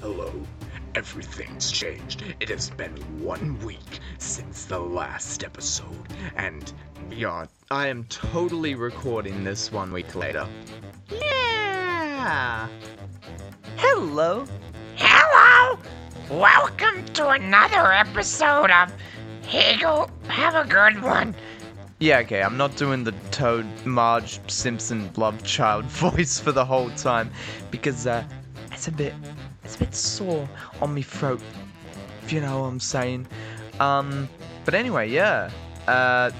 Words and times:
Hello. 0.00 0.32
Everything's 0.94 1.70
changed. 1.70 2.22
It 2.40 2.48
has 2.48 2.70
been 2.70 2.96
one 3.22 3.58
week 3.60 4.00
since 4.18 4.64
the 4.64 4.78
last 4.78 5.44
episode, 5.44 6.08
and 6.36 6.72
Yeah, 7.10 7.46
I 7.70 7.88
am 7.88 8.04
totally 8.04 8.74
recording 8.74 9.44
this 9.44 9.70
one 9.70 9.92
week 9.92 10.14
later. 10.14 10.48
Yeah. 11.10 12.68
Hello. 13.76 14.46
Hello! 14.96 15.78
Welcome 16.30 17.04
to 17.14 17.28
another 17.30 17.92
episode 17.92 18.70
of 18.70 18.92
Hegel. 19.46 20.10
Have 20.28 20.54
a 20.54 20.68
good 20.68 21.02
one. 21.02 21.34
Yeah, 21.98 22.18
okay, 22.20 22.42
I'm 22.42 22.56
not 22.56 22.76
doing 22.76 23.04
the 23.04 23.12
Toad, 23.30 23.66
Marge, 23.84 24.40
Simpson, 24.50 25.10
love 25.16 25.42
child 25.44 25.84
voice 26.06 26.40
for 26.40 26.52
the 26.52 26.64
whole 26.64 26.90
time 26.90 27.30
because 27.70 28.06
uh, 28.06 28.24
it's 28.72 28.88
a 28.88 28.92
bit, 28.92 29.12
it's 29.70 29.76
a 29.76 29.84
bit 29.84 29.94
sore 29.94 30.48
on 30.80 30.92
me 30.92 31.02
throat. 31.02 31.40
If 32.22 32.32
you 32.32 32.40
know 32.40 32.62
what 32.62 32.66
I'm 32.66 32.80
saying. 32.80 33.28
Um, 33.78 34.28
but 34.64 34.74
anyway, 34.74 35.08
yeah. 35.08 35.50
Uh, 35.86 36.32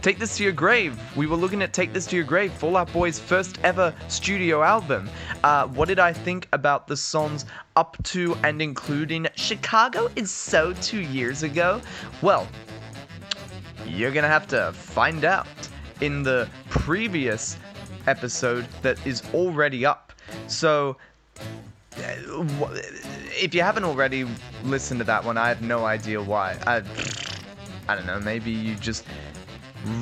Take 0.00 0.18
This 0.18 0.38
to 0.38 0.42
Your 0.42 0.52
Grave. 0.52 0.98
We 1.14 1.26
were 1.26 1.36
looking 1.36 1.60
at 1.60 1.74
Take 1.74 1.92
This 1.92 2.06
to 2.06 2.16
Your 2.16 2.24
Grave, 2.24 2.50
Fall 2.50 2.78
Out 2.78 2.90
Boy's 2.90 3.18
first 3.18 3.58
ever 3.62 3.94
studio 4.08 4.62
album. 4.62 5.10
Uh, 5.44 5.66
what 5.68 5.86
did 5.86 5.98
I 5.98 6.14
think 6.14 6.48
about 6.54 6.88
the 6.88 6.96
songs 6.96 7.44
up 7.76 8.02
to 8.04 8.34
and 8.42 8.62
including 8.62 9.28
Chicago 9.36 10.10
is 10.16 10.30
so 10.30 10.72
two 10.72 11.02
years 11.02 11.42
ago? 11.42 11.80
Well, 12.22 12.48
you're 13.86 14.12
gonna 14.12 14.28
have 14.28 14.46
to 14.48 14.72
find 14.72 15.26
out 15.26 15.46
in 16.00 16.22
the 16.22 16.48
previous 16.70 17.58
episode 18.06 18.66
that 18.80 19.06
is 19.06 19.22
already 19.34 19.84
up. 19.84 20.14
So, 20.46 20.96
Uh, 21.98 22.78
if 23.40 23.54
you 23.54 23.62
haven't 23.62 23.84
already 23.84 24.26
listened 24.64 24.98
to 25.00 25.04
that 25.04 25.24
one, 25.24 25.36
I 25.36 25.48
have 25.48 25.62
no 25.62 25.84
idea 25.84 26.22
why. 26.22 26.56
I, 26.66 26.82
I 27.88 27.94
don't 27.94 28.06
know. 28.06 28.20
Maybe 28.20 28.50
you 28.50 28.74
just 28.76 29.04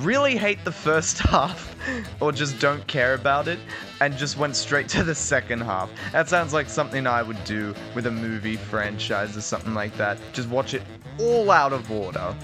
really 0.02 0.36
hate 0.36 0.62
the 0.64 0.72
first 0.72 1.18
half, 1.30 1.74
or 2.20 2.32
just 2.32 2.58
don't 2.58 2.86
care 2.86 3.14
about 3.14 3.48
it, 3.48 3.58
and 4.00 4.16
just 4.16 4.36
went 4.36 4.56
straight 4.56 4.88
to 4.90 5.04
the 5.04 5.14
second 5.14 5.60
half. 5.60 5.90
That 6.12 6.28
sounds 6.28 6.52
like 6.52 6.68
something 6.68 7.06
I 7.06 7.22
would 7.22 7.42
do 7.44 7.74
with 7.94 8.06
a 8.06 8.10
movie 8.10 8.56
franchise 8.56 9.36
or 9.36 9.40
something 9.40 9.74
like 9.74 9.96
that. 9.96 10.18
Just 10.32 10.48
watch 10.48 10.74
it 10.74 10.82
all 11.18 11.50
out 11.50 11.72
of 11.72 11.90
order. 11.90 12.34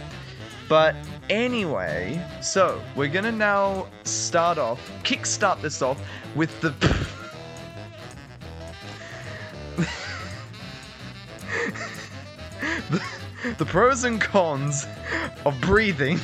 But 0.69 0.97
anyway, 1.31 2.21
so 2.43 2.83
we're 2.97 3.09
gonna 3.09 3.33
now 3.33 3.87
start 4.05 4.59
off, 4.59 4.81
kickstart 5.05 5.61
this 5.62 5.83
off 5.83 6.01
with 6.34 6.61
the. 6.61 6.75
the, 12.91 13.03
the 13.59 13.65
pros 13.65 14.05
and 14.05 14.21
cons 14.21 14.87
of 15.45 15.61
breathing. 15.61 16.19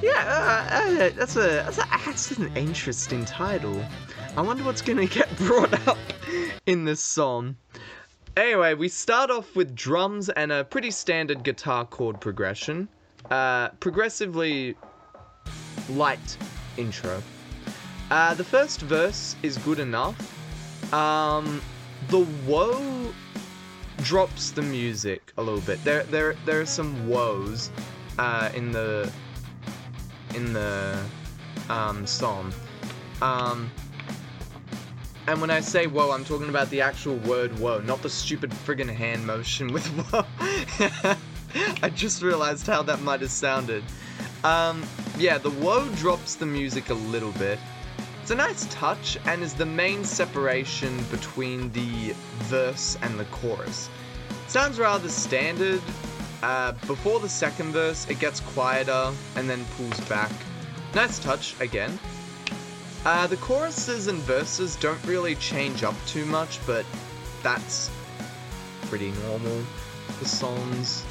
Yeah, 0.00 0.12
uh, 0.12 0.76
uh, 0.76 1.10
that's 1.16 1.36
a 1.36 1.40
that's, 1.40 1.76
that's 1.76 2.30
an 2.32 2.56
interesting 2.56 3.24
title. 3.24 3.84
I 4.36 4.42
wonder 4.42 4.62
what's 4.62 4.82
gonna 4.82 5.06
get 5.18 5.34
brought 5.36 5.86
up 5.88 5.98
in 6.66 6.84
this 6.84 7.02
song. 7.02 7.56
Anyway, 8.36 8.74
we 8.74 8.88
start 8.88 9.30
off 9.30 9.56
with 9.56 9.74
drums 9.74 10.28
and 10.28 10.52
a 10.52 10.62
pretty 10.62 10.92
standard 10.92 11.42
guitar 11.42 11.84
chord 11.84 12.20
progression. 12.20 12.88
Uh, 13.30 13.68
progressively 13.80 14.76
light 15.90 16.36
intro. 16.76 17.22
Uh, 18.10 18.34
the 18.34 18.44
first 18.44 18.80
verse 18.80 19.36
is 19.42 19.58
good 19.58 19.78
enough. 19.78 20.16
Um, 20.94 21.60
the 22.08 22.26
woe 22.46 23.12
drops 23.98 24.50
the 24.52 24.62
music 24.62 25.32
a 25.36 25.42
little 25.42 25.60
bit. 25.60 25.82
There, 25.84 26.04
there, 26.04 26.34
there 26.44 26.60
are 26.60 26.66
some 26.66 27.08
woes 27.08 27.70
uh, 28.18 28.50
in 28.54 28.72
the 28.72 29.10
in 30.34 30.52
the 30.52 31.02
um, 31.68 32.06
song. 32.06 32.52
Um, 33.20 33.70
and 35.26 35.40
when 35.40 35.50
I 35.50 35.60
say 35.60 35.86
whoa, 35.86 36.10
I'm 36.10 36.24
talking 36.24 36.48
about 36.48 36.70
the 36.70 36.80
actual 36.80 37.16
word 37.16 37.58
whoa, 37.58 37.80
not 37.80 38.02
the 38.02 38.10
stupid 38.10 38.50
friggin' 38.50 38.88
hand 38.88 39.26
motion 39.26 39.72
with 39.72 39.86
whoa. 40.10 40.24
I 41.82 41.90
just 41.90 42.22
realized 42.22 42.66
how 42.66 42.82
that 42.82 43.00
might 43.02 43.20
have 43.20 43.30
sounded. 43.30 43.82
Um, 44.44 44.84
yeah, 45.18 45.38
the 45.38 45.50
whoa 45.50 45.88
drops 45.96 46.36
the 46.36 46.46
music 46.46 46.90
a 46.90 46.94
little 46.94 47.32
bit. 47.32 47.58
It's 48.22 48.30
a 48.30 48.36
nice 48.36 48.66
touch 48.70 49.18
and 49.26 49.42
is 49.42 49.54
the 49.54 49.66
main 49.66 50.04
separation 50.04 51.02
between 51.10 51.72
the 51.72 52.14
verse 52.44 52.98
and 53.02 53.18
the 53.18 53.24
chorus. 53.26 53.88
Sounds 54.46 54.78
rather 54.78 55.08
standard. 55.08 55.80
Uh, 56.42 56.72
before 56.86 57.20
the 57.20 57.28
second 57.28 57.72
verse, 57.72 58.08
it 58.08 58.20
gets 58.20 58.40
quieter 58.40 59.12
and 59.34 59.48
then 59.48 59.64
pulls 59.76 60.00
back. 60.08 60.30
Nice 60.94 61.18
touch 61.18 61.58
again. 61.60 61.98
Uh, 63.04 63.26
the 63.26 63.36
choruses 63.38 64.06
and 64.06 64.18
verses 64.20 64.76
don't 64.76 65.02
really 65.04 65.34
change 65.36 65.82
up 65.82 65.94
too 66.06 66.24
much, 66.26 66.58
but 66.66 66.84
that's 67.42 67.90
pretty 68.82 69.10
normal 69.26 69.62
for 70.18 70.24
songs. 70.26 71.04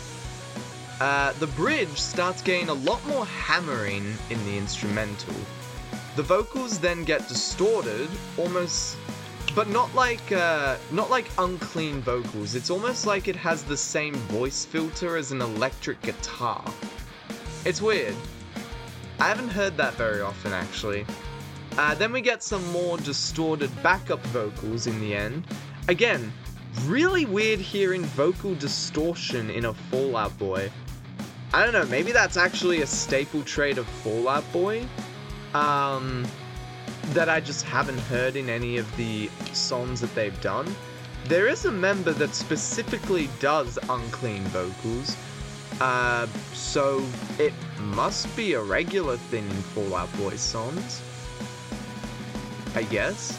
Uh, 0.99 1.31
the 1.33 1.47
bridge 1.47 1.99
starts 1.99 2.41
getting 2.41 2.69
a 2.69 2.73
lot 2.73 3.05
more 3.07 3.25
hammering 3.25 4.15
in 4.29 4.45
the 4.45 4.57
instrumental. 4.57 5.35
The 6.15 6.23
vocals 6.23 6.79
then 6.79 7.03
get 7.03 7.27
distorted, 7.27 8.09
almost, 8.37 8.97
but 9.53 9.69
not 9.69 9.93
like 9.93 10.31
uh, 10.31 10.77
not 10.91 11.11
like 11.11 11.29
unclean 11.37 12.01
vocals. 12.01 12.55
It's 12.55 12.71
almost 12.71 13.05
like 13.05 13.27
it 13.27 13.35
has 13.35 13.63
the 13.63 13.77
same 13.77 14.15
voice 14.15 14.65
filter 14.65 15.17
as 15.17 15.31
an 15.31 15.41
electric 15.41 16.01
guitar. 16.01 16.63
It's 17.63 17.81
weird. 17.81 18.15
I 19.19 19.27
haven't 19.27 19.49
heard 19.49 19.77
that 19.77 19.93
very 19.93 20.21
often 20.21 20.51
actually. 20.51 21.05
Uh, 21.77 21.93
then 21.93 22.11
we 22.11 22.21
get 22.21 22.41
some 22.41 22.65
more 22.71 22.97
distorted 22.97 23.69
backup 23.83 24.23
vocals 24.27 24.87
in 24.87 24.99
the 24.99 25.13
end. 25.13 25.45
Again, 25.87 26.33
really 26.85 27.25
weird 27.25 27.59
hearing 27.59 28.03
vocal 28.03 28.55
distortion 28.55 29.51
in 29.51 29.65
a 29.65 29.73
Fall 29.75 30.17
Out 30.17 30.35
Boy. 30.39 30.71
I 31.57 31.63
don't 31.63 31.73
know, 31.73 31.87
maybe 31.87 32.11
that's 32.11 32.37
actually 32.37 32.83
a 32.83 32.85
staple 32.85 33.41
trait 33.41 33.79
of 33.79 33.87
Fall 33.87 34.29
Out 34.29 34.43
Boy. 34.53 34.85
Um, 35.55 36.23
that 37.13 37.29
I 37.29 37.39
just 37.39 37.65
haven't 37.65 37.97
heard 37.97 38.35
in 38.35 38.47
any 38.47 38.77
of 38.77 38.95
the 38.95 39.27
songs 39.53 39.99
that 40.01 40.13
they've 40.13 40.39
done. 40.39 40.67
There 41.25 41.47
is 41.47 41.65
a 41.65 41.71
member 41.71 42.11
that 42.11 42.35
specifically 42.35 43.27
does 43.39 43.79
unclean 43.89 44.43
vocals. 44.43 45.17
Uh, 45.81 46.27
so 46.53 47.03
it 47.39 47.53
must 47.79 48.35
be 48.37 48.53
a 48.53 48.61
regular 48.61 49.17
thing 49.17 49.49
in 49.49 49.61
Fall 49.73 49.95
Out 49.95 50.15
Boy 50.15 50.35
songs. 50.35 51.01
I 52.75 52.83
guess. 52.83 53.35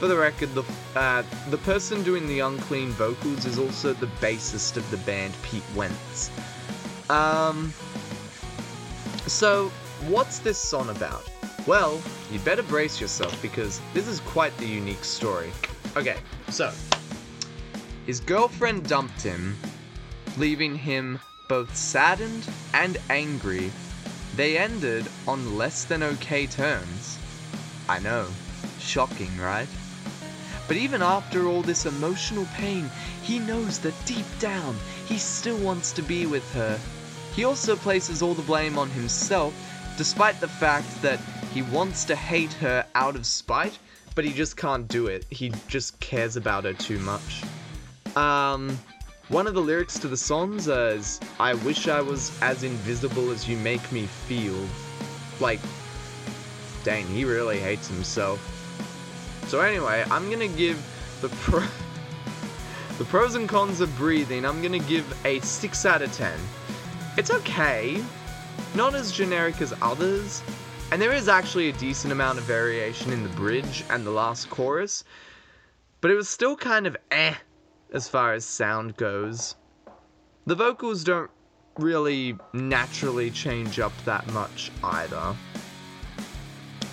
For 0.00 0.08
the 0.08 0.16
record, 0.16 0.52
the 0.54 0.64
uh, 0.96 1.22
the 1.50 1.58
person 1.58 2.02
doing 2.02 2.26
the 2.26 2.40
unclean 2.40 2.88
vocals 2.90 3.46
is 3.46 3.60
also 3.60 3.92
the 3.92 4.08
bassist 4.20 4.76
of 4.76 4.90
the 4.90 4.96
band, 4.96 5.34
Pete 5.44 5.62
Wentz. 5.76 6.32
Um. 7.10 7.74
So, 9.26 9.68
what's 10.06 10.38
this 10.38 10.58
song 10.58 10.90
about? 10.90 11.28
Well, 11.66 12.00
you'd 12.30 12.44
better 12.44 12.62
brace 12.62 13.00
yourself 13.00 13.36
because 13.42 13.80
this 13.94 14.06
is 14.06 14.20
quite 14.20 14.56
the 14.58 14.66
unique 14.66 15.02
story. 15.02 15.50
Okay, 15.96 16.18
so 16.50 16.72
his 18.06 18.20
girlfriend 18.20 18.88
dumped 18.88 19.22
him, 19.22 19.56
leaving 20.38 20.76
him 20.76 21.18
both 21.48 21.74
saddened 21.74 22.48
and 22.74 22.96
angry. 23.10 23.72
They 24.36 24.56
ended 24.56 25.04
on 25.26 25.58
less 25.58 25.84
than 25.84 26.04
okay 26.04 26.46
terms. 26.46 27.18
I 27.88 27.98
know, 27.98 28.28
shocking, 28.78 29.36
right? 29.36 29.68
But 30.68 30.76
even 30.76 31.02
after 31.02 31.48
all 31.48 31.62
this 31.62 31.86
emotional 31.86 32.46
pain, 32.54 32.88
he 33.24 33.40
knows 33.40 33.80
that 33.80 33.94
deep 34.06 34.26
down, 34.38 34.76
he 35.06 35.18
still 35.18 35.58
wants 35.58 35.90
to 35.92 36.02
be 36.02 36.26
with 36.26 36.48
her. 36.54 36.78
He 37.34 37.44
also 37.44 37.76
places 37.76 38.22
all 38.22 38.34
the 38.34 38.42
blame 38.42 38.78
on 38.78 38.90
himself, 38.90 39.54
despite 39.96 40.40
the 40.40 40.48
fact 40.48 41.02
that 41.02 41.20
he 41.52 41.62
wants 41.62 42.04
to 42.06 42.16
hate 42.16 42.52
her 42.54 42.84
out 42.94 43.16
of 43.16 43.26
spite, 43.26 43.78
but 44.14 44.24
he 44.24 44.32
just 44.32 44.56
can't 44.56 44.88
do 44.88 45.06
it. 45.06 45.24
He 45.30 45.52
just 45.68 45.98
cares 46.00 46.36
about 46.36 46.64
her 46.64 46.72
too 46.72 46.98
much. 46.98 47.42
Um, 48.16 48.78
one 49.28 49.46
of 49.46 49.54
the 49.54 49.60
lyrics 49.60 49.98
to 50.00 50.08
the 50.08 50.16
songs 50.16 50.66
is, 50.66 51.20
I 51.38 51.54
wish 51.54 51.86
I 51.86 52.00
was 52.00 52.36
as 52.42 52.64
invisible 52.64 53.30
as 53.30 53.48
you 53.48 53.56
make 53.58 53.92
me 53.92 54.06
feel. 54.06 54.66
Like, 55.38 55.60
dang, 56.82 57.06
he 57.06 57.24
really 57.24 57.58
hates 57.58 57.86
himself. 57.86 58.40
So 59.46 59.60
anyway, 59.60 60.04
I'm 60.10 60.30
gonna 60.30 60.48
give 60.48 60.84
the 61.20 61.28
pro 61.28 61.60
the 62.98 63.04
pros 63.04 63.34
and 63.34 63.48
cons 63.48 63.80
of 63.80 63.96
breathing. 63.96 64.44
I'm 64.44 64.62
gonna 64.62 64.78
give 64.80 65.06
a 65.24 65.40
six 65.40 65.86
out 65.86 66.02
of 66.02 66.12
ten. 66.12 66.38
It's 67.20 67.30
okay, 67.30 68.02
not 68.74 68.94
as 68.94 69.12
generic 69.12 69.60
as 69.60 69.74
others, 69.82 70.40
And 70.90 71.02
there 71.02 71.12
is 71.12 71.28
actually 71.28 71.68
a 71.68 71.74
decent 71.74 72.14
amount 72.14 72.38
of 72.38 72.44
variation 72.44 73.12
in 73.12 73.22
the 73.22 73.28
bridge 73.36 73.84
and 73.90 74.06
the 74.06 74.10
last 74.10 74.48
chorus, 74.48 75.04
but 76.00 76.10
it 76.10 76.14
was 76.14 76.30
still 76.30 76.56
kind 76.56 76.86
of 76.86 76.96
eh 77.10 77.34
as 77.92 78.08
far 78.08 78.32
as 78.32 78.46
sound 78.46 78.96
goes. 78.96 79.54
The 80.46 80.54
vocals 80.54 81.04
don't 81.04 81.30
really 81.78 82.38
naturally 82.54 83.30
change 83.30 83.78
up 83.80 83.92
that 84.06 84.26
much 84.28 84.72
either. 84.82 85.36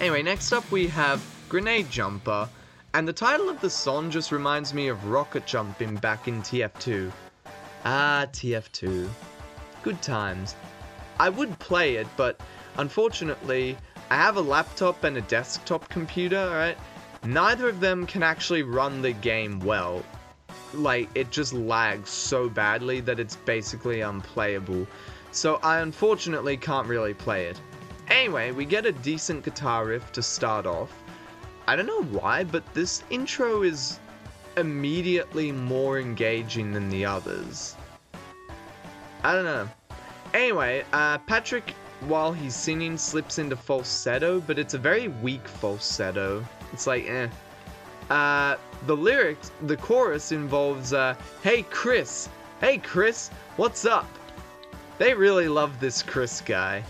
Anyway, 0.02 0.24
next 0.24 0.52
up 0.52 0.70
we 0.70 0.88
have 0.88 1.24
Grenade 1.48 1.90
Jumper, 1.90 2.50
and 2.94 3.08
the 3.08 3.14
title 3.14 3.48
of 3.48 3.62
the 3.62 3.70
song 3.70 4.12
just 4.12 4.34
reminds 4.34 4.74
me 4.74 4.90
of 4.90 5.06
Rocket 5.06 5.46
Jumping 5.46 5.96
back 5.96 6.28
in 6.28 6.42
TF2. 6.42 7.14
Ah, 7.86 8.26
TF2. 8.34 9.08
Good 9.88 10.02
times. 10.02 10.54
I 11.18 11.30
would 11.30 11.58
play 11.60 11.96
it, 11.96 12.08
but 12.18 12.42
unfortunately, 12.76 13.78
I 14.10 14.18
have 14.18 14.36
a 14.36 14.42
laptop 14.42 15.06
and 15.06 15.16
a 15.16 15.22
desktop 15.22 15.88
computer, 15.88 16.38
alright? 16.38 16.78
Neither 17.24 17.70
of 17.70 17.80
them 17.80 18.06
can 18.06 18.22
actually 18.22 18.64
run 18.64 19.02
the 19.02 19.14
game 19.14 19.62
well. 19.62 20.04
Like, 20.74 21.08
it 21.16 21.32
just 21.32 21.54
lags 21.54 22.10
so 22.10 22.50
badly 22.50 23.00
that 23.00 23.18
it's 23.18 23.38
basically 23.38 24.02
unplayable. 24.02 24.86
So 25.32 25.56
I 25.64 25.80
unfortunately 25.80 26.58
can't 26.58 26.90
really 26.90 27.14
play 27.14 27.46
it. 27.46 27.62
Anyway, 28.10 28.52
we 28.52 28.66
get 28.66 28.86
a 28.86 28.92
decent 28.92 29.46
guitar 29.46 29.86
riff 29.86 30.12
to 30.12 30.22
start 30.22 30.66
off. 30.66 30.92
I 31.66 31.78
don't 31.78 31.88
know 31.88 32.04
why, 32.04 32.44
but 32.44 32.74
this 32.74 33.04
intro 33.10 33.64
is 33.64 34.02
immediately 34.58 35.54
more 35.54 35.98
engaging 35.98 36.74
than 36.74 36.90
the 36.90 37.06
others. 37.06 37.78
I 39.24 39.34
don't 39.34 39.46
know. 39.46 39.68
Anyway, 40.34 40.84
uh, 40.94 41.18
Patrick, 41.20 41.74
while 42.02 42.32
he's 42.34 42.56
singing, 42.56 42.98
slips 42.98 43.40
into 43.40 43.56
falsetto, 43.56 44.40
but 44.42 44.60
it's 44.60 44.74
a 44.74 44.78
very 44.78 45.08
weak 45.08 45.48
falsetto. 45.48 46.46
It's 46.74 46.88
like, 46.88 47.08
eh. 47.08 47.28
Uh, 48.10 48.56
the 48.86 48.96
lyrics, 48.96 49.52
the 49.64 49.78
chorus 49.78 50.32
involves, 50.32 50.94
uh, 50.94 51.16
hey 51.44 51.64
Chris, 51.64 52.30
hey 52.62 52.78
Chris, 52.78 53.30
what's 53.58 53.86
up? 53.86 54.08
They 54.98 55.14
really 55.14 55.48
love 55.48 55.80
this 55.80 56.02
Chris 56.02 56.42
guy. 56.42 56.84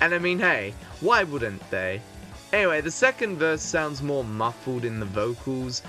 And 0.00 0.14
I 0.14 0.18
mean, 0.18 0.38
hey, 0.38 0.74
why 1.00 1.24
wouldn't 1.24 1.68
they? 1.70 2.00
Anyway, 2.52 2.80
the 2.80 2.90
second 2.90 3.36
verse 3.36 3.62
sounds 3.62 4.02
more 4.02 4.24
muffled 4.24 4.84
in 4.84 5.00
the 5.00 5.06
vocals. 5.06 5.82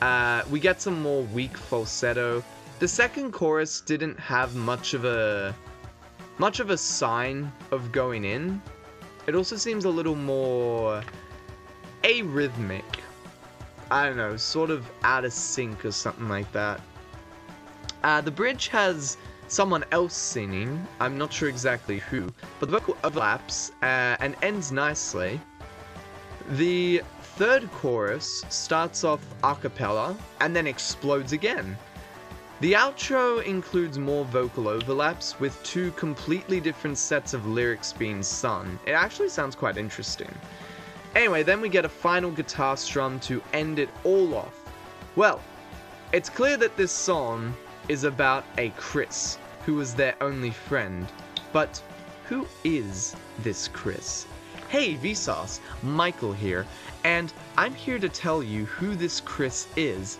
Uh, 0.00 0.42
we 0.50 0.60
get 0.60 0.80
some 0.80 1.02
more 1.02 1.22
weak 1.22 1.56
falsetto. 1.56 2.42
The 2.78 2.88
second 2.88 3.32
chorus 3.32 3.80
didn't 3.80 4.18
have 4.20 4.54
much 4.54 4.94
of 4.94 5.04
a 5.04 5.54
much 6.38 6.60
of 6.60 6.70
a 6.70 6.76
sign 6.76 7.50
of 7.70 7.92
going 7.92 8.24
in. 8.24 8.60
It 9.26 9.34
also 9.34 9.56
seems 9.56 9.84
a 9.84 9.90
little 9.90 10.14
more 10.14 11.02
arrhythmic. 12.02 12.84
I 13.90 14.06
don't 14.06 14.16
know, 14.16 14.36
sort 14.36 14.70
of 14.70 14.88
out 15.02 15.24
of 15.24 15.32
sync 15.32 15.84
or 15.84 15.92
something 15.92 16.28
like 16.28 16.50
that. 16.52 16.80
Uh, 18.02 18.20
the 18.20 18.30
bridge 18.30 18.68
has 18.68 19.16
someone 19.48 19.84
else 19.92 20.14
singing. 20.14 20.86
I'm 21.00 21.16
not 21.16 21.32
sure 21.32 21.48
exactly 21.48 21.98
who, 21.98 22.32
but 22.60 22.70
the 22.70 22.78
vocal 22.78 22.96
overlaps 23.04 23.70
uh, 23.82 24.16
and 24.20 24.36
ends 24.42 24.72
nicely. 24.72 25.40
The 26.50 27.02
third 27.36 27.70
chorus 27.72 28.44
starts 28.48 29.04
off 29.04 29.20
a 29.42 29.54
cappella 29.54 30.16
and 30.40 30.54
then 30.54 30.66
explodes 30.66 31.32
again. 31.32 31.76
The 32.58 32.72
outro 32.72 33.44
includes 33.44 33.98
more 33.98 34.24
vocal 34.24 34.66
overlaps 34.66 35.38
with 35.38 35.62
two 35.62 35.90
completely 35.90 36.58
different 36.58 36.96
sets 36.96 37.34
of 37.34 37.46
lyrics 37.46 37.92
being 37.92 38.22
sung. 38.22 38.78
It 38.86 38.92
actually 38.92 39.28
sounds 39.28 39.54
quite 39.54 39.76
interesting. 39.76 40.34
Anyway, 41.14 41.42
then 41.42 41.60
we 41.60 41.68
get 41.68 41.84
a 41.84 41.88
final 41.90 42.30
guitar 42.30 42.78
strum 42.78 43.20
to 43.20 43.42
end 43.52 43.78
it 43.78 43.90
all 44.04 44.34
off. 44.34 44.54
Well, 45.16 45.42
it's 46.12 46.30
clear 46.30 46.56
that 46.56 46.78
this 46.78 46.92
song 46.92 47.54
is 47.88 48.04
about 48.04 48.46
a 48.56 48.70
Chris 48.70 49.36
who 49.66 49.74
was 49.74 49.94
their 49.94 50.14
only 50.22 50.50
friend. 50.50 51.06
But 51.52 51.82
who 52.26 52.46
is 52.64 53.14
this 53.42 53.68
Chris? 53.68 54.26
Hey 54.70 54.94
Vsauce, 54.94 55.60
Michael 55.82 56.32
here, 56.32 56.64
and 57.04 57.34
I'm 57.58 57.74
here 57.74 57.98
to 57.98 58.08
tell 58.08 58.42
you 58.42 58.64
who 58.64 58.94
this 58.94 59.20
Chris 59.20 59.68
is. 59.76 60.16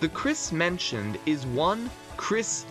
The 0.00 0.08
Chris 0.08 0.52
mentioned 0.52 1.18
is 1.26 1.44
one 1.44 1.90
Chris 2.16 2.64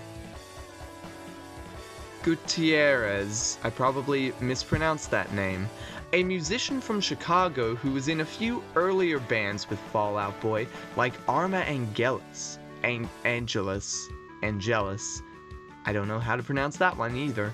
Gutierrez. 2.23 3.57
I 3.65 3.69
probably 3.69 4.33
mispronounced 4.39 5.11
that 5.11 5.33
name. 5.33 5.67
A 6.13 6.23
musician 6.23 6.79
from 6.79 7.01
Chicago 7.01 7.75
who 7.75 7.91
was 7.91 8.07
in 8.07 8.21
a 8.21 8.25
few 8.25 8.63
earlier 8.75 9.19
bands 9.19 9.69
with 9.69 9.77
Fall 9.91 10.17
Out 10.17 10.39
Boy, 10.39 10.67
like 10.95 11.13
Arma 11.27 11.59
Angelus. 11.59 12.59
An- 12.83 13.09
Angelus. 13.25 14.07
Angelus. 14.41 15.21
I 15.85 15.91
don't 15.91 16.07
know 16.07 16.19
how 16.19 16.37
to 16.37 16.43
pronounce 16.43 16.77
that 16.77 16.95
one 16.95 17.17
either. 17.17 17.53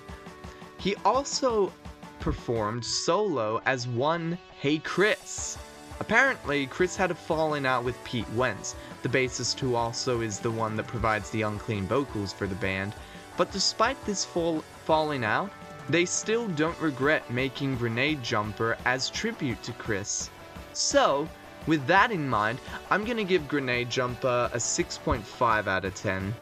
He 0.78 0.96
also 1.04 1.74
performed 2.19 2.86
solo 2.86 3.60
as 3.66 3.88
one 3.88 4.38
Hey 4.60 4.78
Chris. 4.78 5.58
Apparently, 6.00 6.66
Chris 6.68 6.95
had 6.95 7.12
a 7.12 7.16
falling 7.16 7.66
out 7.66 7.84
with 7.84 8.04
Pete 8.04 8.30
Wentz, 8.31 8.75
the 9.04 9.10
bassist 9.10 9.60
who 9.60 9.75
also 9.75 10.22
is 10.22 10.40
the 10.40 10.51
one 10.51 10.75
that 10.75 10.88
provides 10.88 11.30
the 11.30 11.44
unclean 11.44 11.88
vocals 11.88 12.34
for 12.34 12.48
the 12.48 12.56
band. 12.56 12.94
But 13.38 13.51
despite 13.51 14.04
this 14.06 14.25
fall- 14.25 14.63
falling 14.86 15.24
out, 15.24 15.51
they 15.90 16.06
still 16.06 16.48
don't 16.50 16.80
regret 16.80 17.30
making 17.30 17.78
Grenade 17.78 18.24
Jumper 18.24 18.78
as 18.86 19.10
tribute 19.10 19.62
to 19.63 19.72
Chris. 19.74 20.30
So, 20.74 21.28
with 21.68 21.86
that 21.88 22.12
in 22.12 22.28
mind, 22.28 22.60
I'm 22.90 23.06
gonna 23.06 23.24
give 23.24 23.48
Grenade 23.48 23.90
Jumper 23.90 24.50
a 24.54 24.60
6.5 24.60 25.68
out 25.68 25.86
of 25.86 25.95
10. 25.95 26.34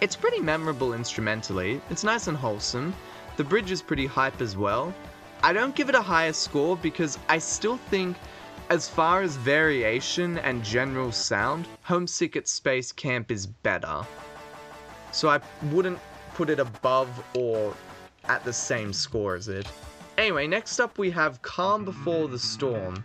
It's 0.00 0.16
pretty 0.16 0.40
memorable 0.40 0.94
instrumentally, 0.94 1.80
it's 1.90 2.04
nice 2.04 2.26
and 2.26 2.36
wholesome, 2.36 2.94
the 3.36 3.44
bridge 3.44 3.70
is 3.70 3.82
pretty 3.82 4.06
hype 4.06 4.40
as 4.40 4.56
well. 4.56 4.92
I 5.44 5.52
don't 5.52 5.74
give 5.74 5.88
it 5.88 5.96
a 5.96 6.02
higher 6.02 6.32
score 6.32 6.76
because 6.76 7.18
I 7.28 7.38
still 7.38 7.76
think, 7.76 8.16
as 8.70 8.88
far 8.88 9.22
as 9.22 9.34
variation 9.36 10.38
and 10.38 10.62
general 10.62 11.10
sound, 11.10 11.66
Homesick 11.82 12.36
at 12.36 12.46
Space 12.46 12.92
Camp 12.92 13.30
is 13.32 13.46
better. 13.46 14.06
So 15.10 15.28
I 15.28 15.40
wouldn't 15.72 15.98
put 16.34 16.48
it 16.48 16.60
above 16.60 17.08
or 17.36 17.74
at 18.24 18.44
the 18.44 18.52
same 18.52 18.92
score 18.92 19.34
as 19.34 19.48
it. 19.48 19.66
Anyway, 20.16 20.46
next 20.46 20.78
up 20.78 20.96
we 20.96 21.10
have 21.10 21.42
Calm 21.42 21.84
Before 21.84 22.28
the 22.28 22.38
Storm. 22.38 23.02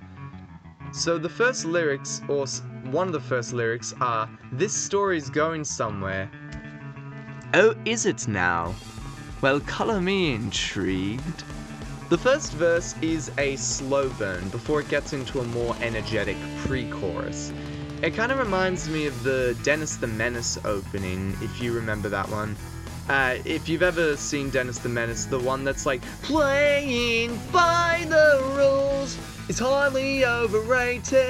So 0.94 1.18
the 1.18 1.30
first 1.30 1.66
lyrics, 1.66 2.22
or 2.30 2.46
one 2.92 3.08
of 3.08 3.14
the 3.14 3.20
first 3.20 3.52
lyrics, 3.52 3.94
are 4.00 4.30
This 4.54 4.74
story's 4.74 5.30
going 5.30 5.64
somewhere. 5.64 6.30
Oh, 7.56 7.76
is 7.84 8.06
it 8.06 8.28
now? 8.28 8.76
Well, 9.42 9.60
color 9.62 10.00
me 10.00 10.34
intrigued. 10.34 11.44
The 12.10 12.18
first 12.18 12.54
verse 12.54 12.96
is 13.02 13.30
a 13.38 13.58
slow 13.58 14.08
burn 14.12 14.48
before 14.48 14.80
it 14.80 14.88
gets 14.88 15.12
into 15.12 15.42
a 15.42 15.44
more 15.44 15.76
energetic 15.82 16.38
pre 16.60 16.90
chorus. 16.90 17.52
It 18.02 18.16
kind 18.16 18.32
of 18.32 18.40
reminds 18.40 18.88
me 18.88 19.08
of 19.08 19.24
the 19.24 19.58
Dennis 19.64 19.98
the 19.98 20.08
Menace 20.08 20.58
opening, 20.64 21.36
if 21.42 21.62
you 21.62 21.74
remember 21.74 22.08
that 22.08 22.30
one. 22.30 22.56
Uh, 23.10 23.36
if 23.44 23.68
you've 23.68 23.84
ever 23.84 24.16
seen 24.16 24.50
Dennis 24.50 24.78
the 24.78 24.88
Menace, 24.88 25.26
the 25.26 25.40
one 25.40 25.66
that's 25.66 25.86
like, 25.86 26.02
playing 26.22 27.38
by 27.52 28.06
the 28.08 28.42
rules 28.56 29.18
is 29.50 29.60
highly 29.60 30.24
overrated. 30.24 31.28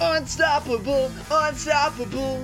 Unstoppable, 0.00 1.10
unstoppable. 1.30 2.42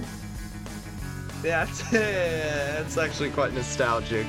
Yeah, 1.43 1.67
it's 1.93 2.99
actually 2.99 3.31
quite 3.31 3.55
nostalgic. 3.55 4.27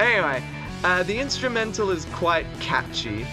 Anyway, 0.00 0.42
uh, 0.84 1.02
the 1.04 1.18
instrumental 1.18 1.90
is 1.90 2.04
quite 2.06 2.46
catchy. 2.60 3.26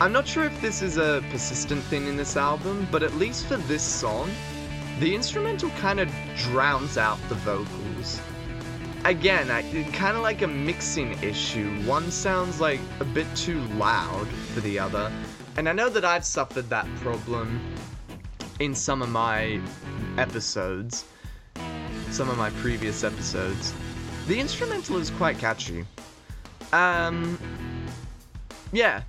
I'm 0.00 0.12
not 0.12 0.28
sure 0.28 0.44
if 0.44 0.60
this 0.60 0.80
is 0.80 0.96
a 0.96 1.24
persistent 1.30 1.82
thing 1.84 2.06
in 2.06 2.16
this 2.16 2.36
album, 2.36 2.86
but 2.92 3.02
at 3.02 3.14
least 3.14 3.46
for 3.46 3.56
this 3.56 3.82
song, 3.82 4.30
the 5.00 5.12
instrumental 5.12 5.70
kind 5.70 5.98
of 5.98 6.08
drowns 6.36 6.96
out 6.96 7.18
the 7.28 7.34
vocals. 7.36 8.20
Again, 9.04 9.48
kind 9.92 10.16
of 10.16 10.22
like 10.22 10.42
a 10.42 10.46
mixing 10.46 11.12
issue. 11.22 11.68
One 11.82 12.10
sounds 12.10 12.60
like 12.60 12.80
a 13.00 13.04
bit 13.04 13.26
too 13.34 13.60
loud 13.76 14.28
for 14.28 14.60
the 14.60 14.78
other, 14.78 15.10
and 15.56 15.68
I 15.68 15.72
know 15.72 15.88
that 15.88 16.04
I've 16.04 16.24
suffered 16.24 16.68
that 16.70 16.86
problem 16.96 17.60
in 18.60 18.74
some 18.74 19.02
of 19.02 19.08
my 19.08 19.60
episodes, 20.16 21.04
some 22.10 22.28
of 22.28 22.38
my 22.38 22.50
previous 22.50 23.02
episodes. 23.02 23.72
The 24.28 24.38
instrumental 24.38 24.96
is 24.98 25.10
quite 25.10 25.38
catchy. 25.38 25.84
Um, 26.72 27.38
yeah. 28.72 29.02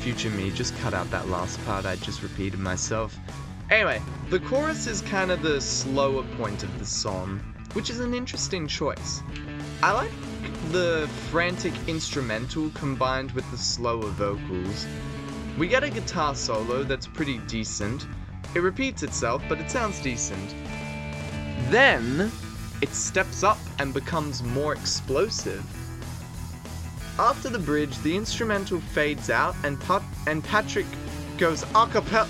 Future 0.00 0.30
me, 0.30 0.50
just 0.50 0.76
cut 0.78 0.94
out 0.94 1.10
that 1.10 1.28
last 1.28 1.62
part, 1.64 1.84
I 1.84 1.96
just 1.96 2.22
repeated 2.22 2.60
myself. 2.60 3.16
Anyway, 3.70 4.00
the 4.30 4.40
chorus 4.40 4.86
is 4.86 5.02
kind 5.02 5.30
of 5.30 5.42
the 5.42 5.60
slower 5.60 6.22
point 6.38 6.62
of 6.62 6.78
the 6.78 6.86
song, 6.86 7.38
which 7.74 7.90
is 7.90 8.00
an 8.00 8.14
interesting 8.14 8.66
choice. 8.66 9.22
I 9.82 9.92
like 9.92 10.10
the 10.70 11.08
frantic 11.30 11.72
instrumental 11.86 12.70
combined 12.70 13.32
with 13.32 13.50
the 13.50 13.58
slower 13.58 14.08
vocals. 14.10 14.86
We 15.58 15.68
get 15.68 15.82
a 15.82 15.90
guitar 15.90 16.34
solo 16.34 16.82
that's 16.82 17.06
pretty 17.06 17.38
decent. 17.38 18.06
It 18.54 18.60
repeats 18.60 19.02
itself, 19.02 19.42
but 19.48 19.58
it 19.58 19.70
sounds 19.70 20.00
decent. 20.00 20.54
Then, 21.70 22.30
it 22.80 22.90
steps 22.90 23.42
up 23.42 23.58
and 23.78 23.92
becomes 23.92 24.42
more 24.42 24.72
explosive. 24.72 25.64
After 27.18 27.48
the 27.48 27.58
bridge, 27.58 27.98
the 27.98 28.16
instrumental 28.16 28.80
fades 28.80 29.30
out 29.30 29.56
and, 29.64 29.80
Pat- 29.80 30.02
and 30.26 30.44
Patrick 30.44 30.86
goes 31.36 31.64
a 31.74 31.86
cappella, 31.86 32.28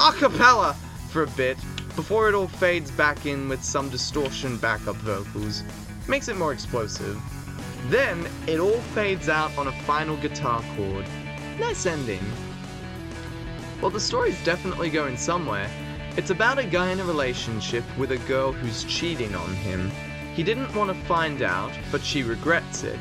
a 0.00 0.12
cappella 0.12 0.74
for 1.08 1.24
a 1.24 1.26
bit 1.28 1.56
before 1.96 2.28
it 2.28 2.34
all 2.34 2.46
fades 2.46 2.90
back 2.90 3.26
in 3.26 3.48
with 3.48 3.62
some 3.62 3.88
distortion 3.90 4.56
backup 4.58 4.96
vocals. 4.96 5.62
Makes 6.08 6.28
it 6.28 6.36
more 6.36 6.52
explosive. 6.52 7.20
Then 7.88 8.26
it 8.46 8.60
all 8.60 8.80
fades 8.94 9.28
out 9.28 9.56
on 9.58 9.66
a 9.66 9.72
final 9.82 10.16
guitar 10.16 10.62
chord. 10.76 11.04
Nice 11.58 11.84
ending. 11.84 12.24
Well, 13.80 13.90
the 13.90 14.00
story's 14.00 14.42
definitely 14.44 14.90
going 14.90 15.16
somewhere. 15.16 15.68
It's 16.14 16.28
about 16.28 16.58
a 16.58 16.64
guy 16.64 16.90
in 16.90 17.00
a 17.00 17.04
relationship 17.04 17.84
with 17.96 18.12
a 18.12 18.18
girl 18.18 18.52
who's 18.52 18.84
cheating 18.84 19.34
on 19.34 19.54
him. 19.54 19.90
He 20.34 20.42
didn't 20.42 20.74
want 20.74 20.90
to 20.90 21.06
find 21.06 21.40
out, 21.40 21.72
but 21.90 22.02
she 22.02 22.22
regrets 22.22 22.82
it. 22.82 22.98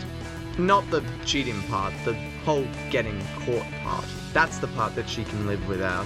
Not 0.58 0.90
the 0.90 1.04
cheating 1.26 1.62
part, 1.64 1.94
the 2.06 2.14
whole 2.46 2.66
getting 2.90 3.20
caught 3.40 3.70
part. 3.84 4.06
That's 4.32 4.60
the 4.60 4.68
part 4.68 4.96
that 4.96 5.10
she 5.10 5.26
can 5.26 5.46
live 5.46 5.68
without. 5.68 6.06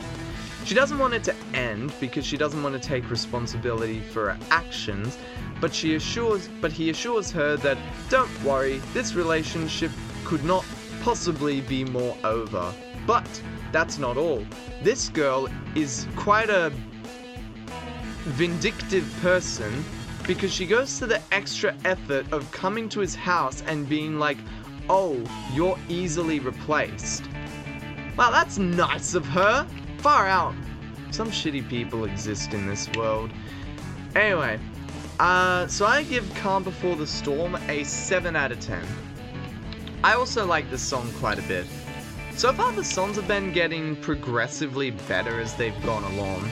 She 0.65 0.73
doesn't 0.73 0.97
want 0.97 1.13
it 1.13 1.23
to 1.25 1.35
end 1.53 1.93
because 1.99 2.25
she 2.25 2.37
doesn't 2.37 2.63
want 2.63 2.73
to 2.73 2.81
take 2.81 3.07
responsibility 3.11 3.99
for 3.99 4.31
her 4.31 4.39
actions, 4.49 5.15
but 5.61 5.75
she 5.75 5.93
assures 5.93 6.49
but 6.59 6.71
he 6.71 6.89
assures 6.89 7.29
her 7.29 7.55
that 7.57 7.77
don't 8.09 8.43
worry, 8.43 8.79
this 8.93 9.13
relationship 9.13 9.91
could 10.23 10.43
not 10.43 10.65
possibly 11.03 11.61
be 11.61 11.85
more 11.85 12.17
over. 12.23 12.73
But 13.05 13.29
that's 13.71 13.99
not 13.99 14.17
all. 14.17 14.43
This 14.81 15.09
girl 15.09 15.47
is 15.75 16.07
quite 16.15 16.49
a 16.49 16.73
vindictive 18.25 19.11
person 19.21 19.83
because 20.27 20.51
she 20.51 20.65
goes 20.65 20.97
to 20.99 21.05
the 21.05 21.21
extra 21.31 21.75
effort 21.85 22.25
of 22.31 22.49
coming 22.51 22.89
to 22.89 22.99
his 22.99 23.15
house 23.15 23.63
and 23.67 23.87
being 23.87 24.17
like, 24.19 24.37
"Oh, 24.89 25.23
you're 25.53 25.77
easily 25.87 26.39
replaced." 26.39 27.23
Wow, 28.17 28.31
that's 28.31 28.57
nice 28.57 29.13
of 29.13 29.25
her. 29.27 29.67
Far 29.97 30.27
out. 30.27 30.55
Some 31.11 31.29
shitty 31.29 31.69
people 31.69 32.05
exist 32.05 32.53
in 32.53 32.67
this 32.67 32.89
world. 32.93 33.31
Anyway, 34.15 34.59
uh, 35.19 35.67
so 35.67 35.85
I 35.85 36.03
give 36.03 36.29
Calm 36.35 36.63
Before 36.63 36.95
the 36.95 37.07
Storm 37.07 37.55
a 37.67 37.83
7 37.83 38.35
out 38.35 38.51
of 38.51 38.59
10. 38.59 38.83
I 40.03 40.13
also 40.13 40.45
like 40.45 40.69
this 40.69 40.81
song 40.81 41.09
quite 41.19 41.39
a 41.39 41.41
bit. 41.43 41.65
So 42.35 42.51
far, 42.51 42.71
the 42.73 42.83
songs 42.83 43.15
have 43.15 43.27
been 43.27 43.53
getting 43.53 43.95
progressively 43.97 44.91
better 44.91 45.39
as 45.39 45.53
they've 45.55 45.85
gone 45.85 46.03
along. 46.13 46.49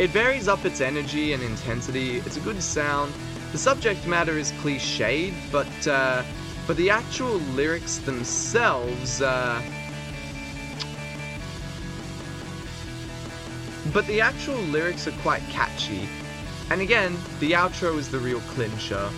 It 0.00 0.08
varies 0.08 0.48
up 0.48 0.64
its 0.64 0.80
energy 0.80 1.34
and 1.34 1.42
intensity, 1.42 2.20
it's 2.20 2.38
a 2.38 2.40
good 2.40 2.62
sound. 2.62 3.12
The 3.52 3.58
subject 3.58 4.06
matter 4.06 4.38
is 4.38 4.50
cliched, 4.52 5.34
but, 5.52 5.86
uh, 5.86 6.22
but 6.66 6.78
the 6.78 6.88
actual 6.88 7.34
lyrics 7.54 7.98
themselves, 7.98 9.20
uh, 9.20 9.60
But 13.92 14.06
the 14.06 14.22
actual 14.22 14.56
lyrics 14.72 15.06
are 15.06 15.18
quite 15.20 15.42
catchy. 15.50 16.08
And 16.70 16.80
again, 16.80 17.14
the 17.38 17.52
outro 17.52 17.98
is 17.98 18.10
the 18.10 18.20
real 18.20 18.40
clincher. 18.54 19.10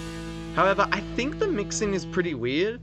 However, 0.57 0.89
I 0.91 1.01
think 1.15 1.39
the 1.39 1.47
mixing 1.47 1.95
is 1.95 2.05
pretty 2.05 2.35
weird, 2.35 2.81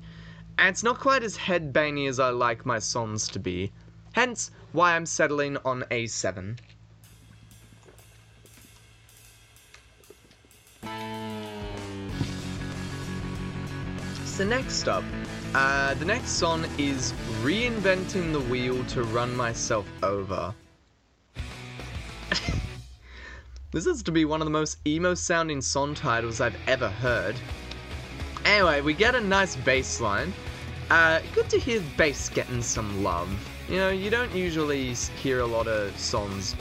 and 0.57 0.69
it's 0.69 0.83
not 0.83 1.01
quite 1.01 1.23
as 1.23 1.35
headbangy 1.35 2.07
as 2.07 2.17
I 2.17 2.29
like 2.29 2.65
my 2.65 2.79
songs 2.79 3.27
to 3.29 3.39
be. 3.39 3.73
Hence, 4.13 4.51
why 4.71 4.95
I'm 4.95 5.05
settling 5.05 5.57
on 5.65 5.81
A7. 5.91 6.57
So 14.39 14.45
next 14.45 14.87
up, 14.87 15.03
uh, 15.53 15.95
the 15.95 16.05
next 16.05 16.29
song 16.29 16.63
is 16.77 17.11
Reinventing 17.41 18.31
the 18.31 18.39
Wheel 18.39 18.85
to 18.85 19.03
Run 19.03 19.35
Myself 19.35 19.85
Over. 20.01 20.55
this 23.73 23.85
is 23.85 24.01
to 24.03 24.13
be 24.13 24.23
one 24.23 24.39
of 24.39 24.45
the 24.45 24.51
most 24.51 24.77
emo 24.87 25.13
sounding 25.13 25.59
song 25.59 25.93
titles 25.93 26.39
I've 26.39 26.55
ever 26.67 26.87
heard. 26.87 27.35
Anyway, 28.45 28.79
we 28.79 28.93
get 28.93 29.13
a 29.13 29.19
nice 29.19 29.57
bass 29.57 29.99
line. 29.99 30.31
Uh, 30.89 31.19
good 31.35 31.49
to 31.49 31.59
hear 31.59 31.79
the 31.79 31.89
bass 31.97 32.29
getting 32.29 32.61
some 32.61 33.03
love. 33.03 33.29
You 33.67 33.75
know, 33.75 33.89
you 33.89 34.09
don't 34.09 34.33
usually 34.33 34.93
hear 35.21 35.41
a 35.41 35.45
lot 35.45 35.67
of 35.67 35.99
songs, 35.99 36.55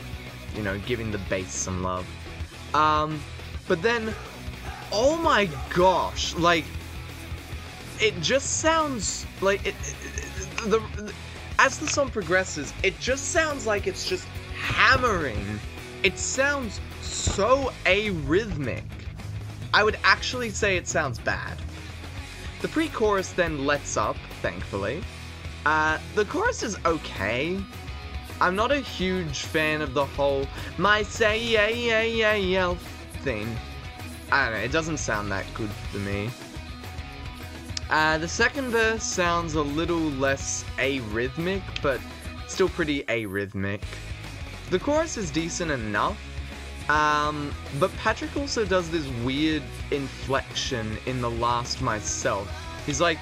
you 0.56 0.64
know, 0.64 0.80
giving 0.80 1.12
the 1.12 1.18
bass 1.30 1.54
some 1.54 1.84
love. 1.84 2.08
Um, 2.74 3.22
but 3.68 3.82
then, 3.82 4.12
oh 4.90 5.16
my 5.16 5.48
gosh, 5.70 6.34
like, 6.34 6.64
it 8.00 8.20
just 8.20 8.58
sounds 8.60 9.26
like 9.40 9.66
it, 9.66 9.74
it- 9.82 9.94
the, 10.70 10.78
the 11.00 11.12
as 11.60 11.78
the 11.78 11.86
song 11.86 12.10
progresses, 12.10 12.72
it 12.82 12.98
just 13.00 13.30
sounds 13.32 13.66
like 13.66 13.86
it's 13.86 14.08
just 14.08 14.26
hammering. 14.54 15.58
It 16.04 16.18
sounds 16.18 16.80
so 17.00 17.72
arrhythmic. 17.84 18.84
I 19.74 19.82
would 19.82 19.98
actually 20.04 20.50
say 20.50 20.76
it 20.76 20.86
sounds 20.86 21.18
bad. 21.18 21.58
The 22.62 22.68
pre-chorus 22.68 23.32
then 23.32 23.66
lets 23.66 23.96
up, 23.96 24.16
thankfully. 24.42 25.02
Uh, 25.66 25.98
the 26.14 26.24
chorus 26.26 26.62
is 26.62 26.76
okay. 26.84 27.60
I'm 28.40 28.54
not 28.54 28.70
a 28.70 28.78
huge 28.80 29.42
fan 29.42 29.82
of 29.82 29.94
the 29.94 30.04
whole 30.06 30.46
my 30.76 31.02
say 31.02 31.42
yeah 31.42 31.68
yeah 31.68 32.02
yeah 32.02 32.34
yeah 32.34 32.74
thing. 33.22 33.56
I 34.30 34.44
don't 34.44 34.54
know, 34.58 34.64
it 34.64 34.72
doesn't 34.72 34.98
sound 34.98 35.30
that 35.32 35.44
good 35.54 35.70
for 35.90 35.98
me. 35.98 36.30
Uh, 37.90 38.18
the 38.18 38.28
second 38.28 38.68
verse 38.68 39.02
sounds 39.02 39.54
a 39.54 39.62
little 39.62 39.96
less 39.96 40.64
arrhythmic, 40.76 41.62
but 41.80 42.00
still 42.46 42.68
pretty 42.68 43.02
arrhythmic. 43.04 43.80
The 44.70 44.78
chorus 44.78 45.16
is 45.16 45.30
decent 45.30 45.70
enough, 45.70 46.18
um, 46.90 47.54
but 47.78 47.94
Patrick 47.96 48.36
also 48.36 48.66
does 48.66 48.90
this 48.90 49.06
weird 49.24 49.62
inflection 49.90 50.98
in 51.06 51.22
the 51.22 51.30
last 51.30 51.80
myself. 51.80 52.50
He's 52.84 53.00
like, 53.00 53.18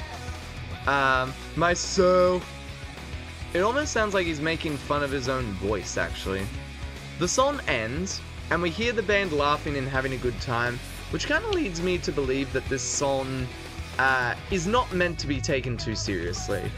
um, 0.88 1.32
myself. 1.54 2.44
It 3.54 3.60
almost 3.60 3.92
sounds 3.92 4.14
like 4.14 4.26
he's 4.26 4.40
making 4.40 4.76
fun 4.76 5.02
of 5.04 5.10
his 5.10 5.28
own 5.28 5.44
voice, 5.54 5.96
actually. 5.96 6.44
The 7.20 7.28
song 7.28 7.60
ends, 7.68 8.20
and 8.50 8.60
we 8.60 8.70
hear 8.70 8.92
the 8.92 9.02
band 9.02 9.32
laughing 9.32 9.76
and 9.76 9.88
having 9.88 10.12
a 10.12 10.18
good 10.18 10.38
time, 10.40 10.78
which 11.10 11.26
kind 11.26 11.44
of 11.44 11.52
leads 11.52 11.80
me 11.80 11.98
to 11.98 12.10
believe 12.10 12.52
that 12.52 12.68
this 12.68 12.82
song 12.82 13.46
uh, 13.98 14.34
is 14.50 14.66
not 14.66 14.92
meant 14.92 15.18
to 15.20 15.26
be 15.26 15.40
taken 15.40 15.76
too 15.76 15.94
seriously. 15.94 16.70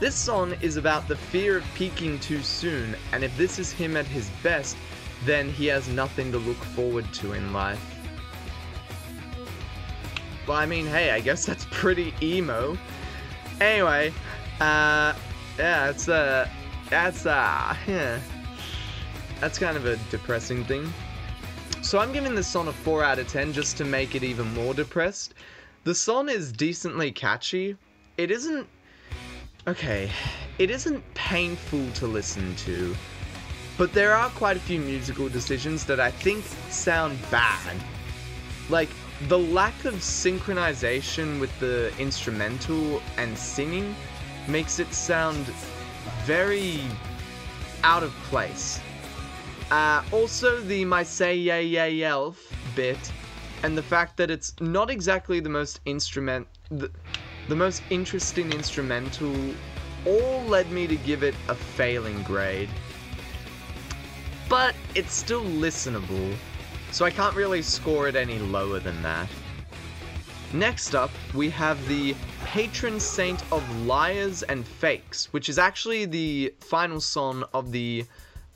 This 0.00 0.14
song 0.14 0.54
is 0.60 0.76
about 0.76 1.08
the 1.08 1.16
fear 1.16 1.58
of 1.58 1.64
peaking 1.74 2.18
too 2.18 2.42
soon, 2.42 2.96
and 3.12 3.24
if 3.24 3.36
this 3.36 3.58
is 3.58 3.72
him 3.72 3.96
at 3.96 4.06
his 4.06 4.28
best, 4.42 4.76
then 5.24 5.48
he 5.50 5.66
has 5.66 5.88
nothing 5.88 6.32
to 6.32 6.38
look 6.38 6.56
forward 6.56 7.10
to 7.14 7.32
in 7.32 7.52
life. 7.52 7.80
Well, 10.46 10.58
I 10.58 10.66
mean, 10.66 10.86
hey, 10.86 11.10
I 11.10 11.20
guess 11.20 11.46
that's 11.46 11.66
pretty 11.70 12.12
emo. 12.20 12.76
Anyway, 13.60 14.12
uh, 14.60 15.14
yeah, 15.58 15.88
it's, 15.88 16.08
uh, 16.08 16.48
that's, 16.90 17.24
uh, 17.24 17.74
yeah. 17.86 18.18
That's 19.40 19.58
kind 19.58 19.76
of 19.76 19.86
a 19.86 19.96
depressing 20.10 20.64
thing. 20.64 20.92
So 21.82 21.98
I'm 21.98 22.12
giving 22.12 22.34
this 22.34 22.46
song 22.46 22.68
a 22.68 22.72
4 22.72 23.04
out 23.04 23.18
of 23.18 23.28
10 23.28 23.52
just 23.52 23.76
to 23.78 23.84
make 23.84 24.14
it 24.14 24.22
even 24.22 24.52
more 24.54 24.74
depressed. 24.74 25.34
The 25.84 25.94
song 25.94 26.30
is 26.30 26.50
decently 26.50 27.12
catchy. 27.12 27.76
It 28.16 28.30
isn't. 28.30 28.66
Okay, 29.66 30.10
it 30.58 30.70
isn't 30.70 31.02
painful 31.12 31.90
to 31.96 32.06
listen 32.06 32.56
to, 32.56 32.96
but 33.76 33.92
there 33.92 34.14
are 34.14 34.30
quite 34.30 34.56
a 34.56 34.60
few 34.60 34.80
musical 34.80 35.28
decisions 35.28 35.84
that 35.84 36.00
I 36.00 36.10
think 36.10 36.42
sound 36.70 37.18
bad. 37.30 37.76
Like, 38.70 38.88
the 39.28 39.38
lack 39.38 39.84
of 39.84 39.94
synchronization 39.96 41.38
with 41.38 41.58
the 41.60 41.92
instrumental 41.98 43.02
and 43.18 43.36
singing 43.36 43.94
makes 44.48 44.78
it 44.78 44.92
sound 44.94 45.44
very 46.24 46.80
out 47.82 48.02
of 48.02 48.10
place. 48.30 48.80
Uh, 49.70 50.02
also, 50.12 50.60
the 50.62 50.86
my 50.86 51.02
say 51.02 51.36
Yay 51.36 51.64
Yay 51.66 52.02
elf 52.04 52.40
bit, 52.74 53.12
and 53.64 53.78
the 53.78 53.82
fact 53.82 54.18
that 54.18 54.30
it's 54.30 54.52
not 54.60 54.90
exactly 54.90 55.40
the 55.40 55.48
most 55.48 55.80
instrument, 55.86 56.46
the, 56.68 56.90
the 57.48 57.56
most 57.56 57.82
interesting 57.88 58.52
instrumental, 58.52 59.34
all 60.04 60.42
led 60.42 60.70
me 60.70 60.86
to 60.86 60.96
give 60.96 61.22
it 61.22 61.34
a 61.48 61.54
failing 61.54 62.22
grade. 62.24 62.68
But 64.50 64.74
it's 64.94 65.14
still 65.14 65.44
listenable, 65.44 66.34
so 66.90 67.06
I 67.06 67.10
can't 67.10 67.34
really 67.34 67.62
score 67.62 68.06
it 68.06 68.16
any 68.16 68.38
lower 68.38 68.80
than 68.80 69.00
that. 69.00 69.30
Next 70.52 70.94
up, 70.94 71.10
we 71.32 71.48
have 71.48 71.88
the 71.88 72.14
patron 72.44 73.00
saint 73.00 73.42
of 73.50 73.62
liars 73.86 74.42
and 74.42 74.66
fakes, 74.66 75.32
which 75.32 75.48
is 75.48 75.58
actually 75.58 76.04
the 76.04 76.52
final 76.60 77.00
song 77.00 77.44
of 77.54 77.72
the 77.72 78.04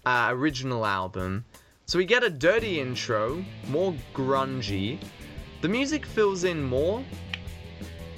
uh, 0.04 0.28
original 0.32 0.84
album. 0.84 1.46
So 1.88 1.96
we 1.96 2.04
get 2.04 2.22
a 2.22 2.28
dirty 2.28 2.80
intro, 2.80 3.42
more 3.70 3.94
grungy. 4.12 5.00
The 5.62 5.68
music 5.70 6.04
fills 6.04 6.44
in 6.44 6.62
more, 6.62 7.02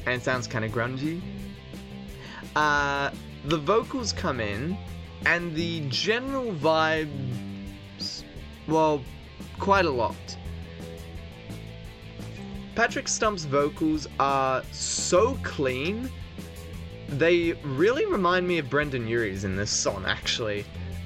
and 0.06 0.20
sounds 0.20 0.48
kind 0.48 0.64
of 0.64 0.72
grungy. 0.72 1.22
Uh, 2.56 3.12
the 3.44 3.58
vocals 3.58 4.12
come 4.12 4.40
in, 4.40 4.76
and 5.24 5.54
the 5.54 5.82
general 5.88 6.52
vibes, 6.52 8.24
well, 8.66 9.04
quite 9.60 9.84
a 9.84 9.90
lot. 9.90 10.16
Patrick 12.74 13.06
Stump's 13.06 13.44
vocals 13.44 14.08
are 14.18 14.64
so 14.72 15.38
clean. 15.44 16.10
They 17.08 17.52
really 17.62 18.04
remind 18.04 18.48
me 18.48 18.58
of 18.58 18.68
Brendon 18.68 19.06
Urie's 19.06 19.44
in 19.44 19.54
this 19.54 19.70
song, 19.70 20.06
actually, 20.08 20.64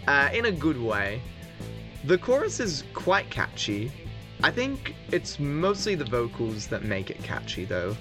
uh, 0.09 0.31
in 0.33 0.47
a 0.47 0.51
good 0.51 0.81
way. 0.81 1.21
The 2.07 2.19
chorus 2.19 2.61
is 2.61 2.85
quite 2.93 3.31
catchy. 3.31 3.91
I 4.43 4.51
think 4.51 4.95
it's 5.11 5.39
mostly 5.39 5.95
the 5.95 6.05
vocals 6.05 6.67
that 6.67 6.85
make 6.85 7.09
it 7.09 7.23
catchy, 7.23 7.65
though. 7.65 7.97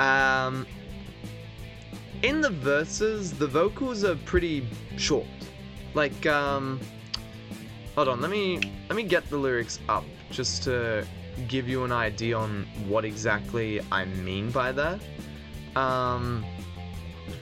Um, 0.00 0.66
in 2.22 2.40
the 2.40 2.50
verses, 2.50 3.32
the 3.32 3.46
vocals 3.46 4.02
are 4.02 4.16
pretty 4.16 4.66
short. 4.96 5.26
Like, 5.94 6.26
um, 6.26 6.80
hold 7.94 8.08
on, 8.08 8.20
let 8.20 8.30
me 8.30 8.60
let 8.88 8.96
me 8.96 9.04
get 9.04 9.28
the 9.30 9.36
lyrics 9.36 9.78
up 9.88 10.04
just 10.30 10.64
to 10.64 11.06
give 11.48 11.68
you 11.68 11.84
an 11.84 11.92
idea 11.92 12.36
on 12.36 12.66
what 12.88 13.04
exactly 13.04 13.80
I 13.92 14.04
mean 14.06 14.50
by 14.50 14.72
that. 14.72 15.00
Um, 15.76 16.44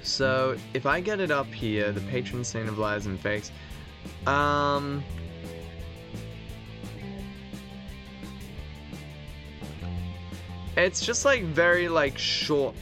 so 0.02 0.56
if 0.74 0.84
I 0.84 1.00
get 1.00 1.18
it 1.20 1.30
up 1.30 1.46
here, 1.46 1.92
the 1.92 2.00
patron 2.02 2.44
saint 2.44 2.68
of 2.68 2.78
lies 2.78 3.06
and 3.06 3.18
fakes. 3.18 3.52
Um, 4.26 5.02
it's 10.78 11.04
just 11.04 11.24
like 11.24 11.42
very 11.44 11.88
like 11.88 12.16
short 12.16 12.76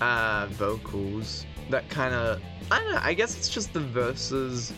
uh, 0.00 0.46
vocals 0.50 1.46
that 1.70 1.88
kind 1.88 2.14
of 2.14 2.40
I 2.70 2.80
don't 2.80 2.92
know. 2.92 3.00
I 3.02 3.14
guess 3.14 3.36
it's 3.36 3.48
just 3.48 3.72
the 3.72 3.80
verses 3.80 4.72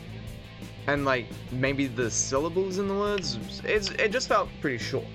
and 0.86 1.04
like 1.04 1.26
maybe 1.50 1.86
the 1.86 2.10
syllables 2.10 2.78
in 2.78 2.86
the 2.86 2.94
words. 2.94 3.38
It's 3.64 3.90
it 3.90 4.12
just 4.12 4.28
felt 4.28 4.48
pretty 4.60 4.78
short. 4.78 5.06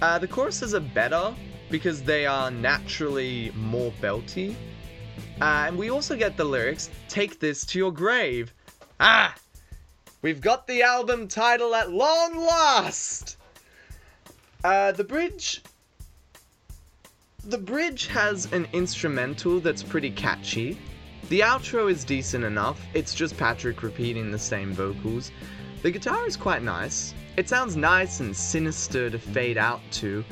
Uh, 0.00 0.18
the 0.18 0.26
choruses 0.26 0.74
are 0.74 0.80
better 0.80 1.34
because 1.70 2.02
they 2.02 2.24
are 2.26 2.50
naturally 2.50 3.52
more 3.54 3.92
belty. 4.00 4.54
Uh, 5.40 5.66
and 5.68 5.76
we 5.76 5.90
also 5.90 6.16
get 6.16 6.36
the 6.36 6.44
lyrics 6.44 6.90
Take 7.08 7.38
this 7.40 7.66
to 7.66 7.78
your 7.78 7.92
grave. 7.92 8.54
Ah! 8.98 9.34
We've 10.22 10.40
got 10.40 10.66
the 10.66 10.82
album 10.82 11.28
title 11.28 11.74
at 11.74 11.90
long 11.90 12.36
last! 12.36 13.36
Uh, 14.64 14.92
the 14.92 15.04
bridge. 15.04 15.62
The 17.44 17.56
bridge 17.56 18.06
has 18.08 18.52
an 18.52 18.68
instrumental 18.74 19.60
that's 19.60 19.82
pretty 19.82 20.10
catchy. 20.10 20.78
The 21.30 21.40
outro 21.40 21.90
is 21.90 22.04
decent 22.04 22.44
enough, 22.44 22.78
it's 22.92 23.14
just 23.14 23.36
Patrick 23.38 23.82
repeating 23.82 24.30
the 24.30 24.38
same 24.38 24.74
vocals. 24.74 25.32
The 25.82 25.90
guitar 25.90 26.26
is 26.26 26.36
quite 26.36 26.62
nice. 26.62 27.14
It 27.38 27.48
sounds 27.48 27.76
nice 27.76 28.20
and 28.20 28.36
sinister 28.36 29.08
to 29.08 29.18
fade 29.18 29.56
out 29.56 29.80
to, 29.92 30.22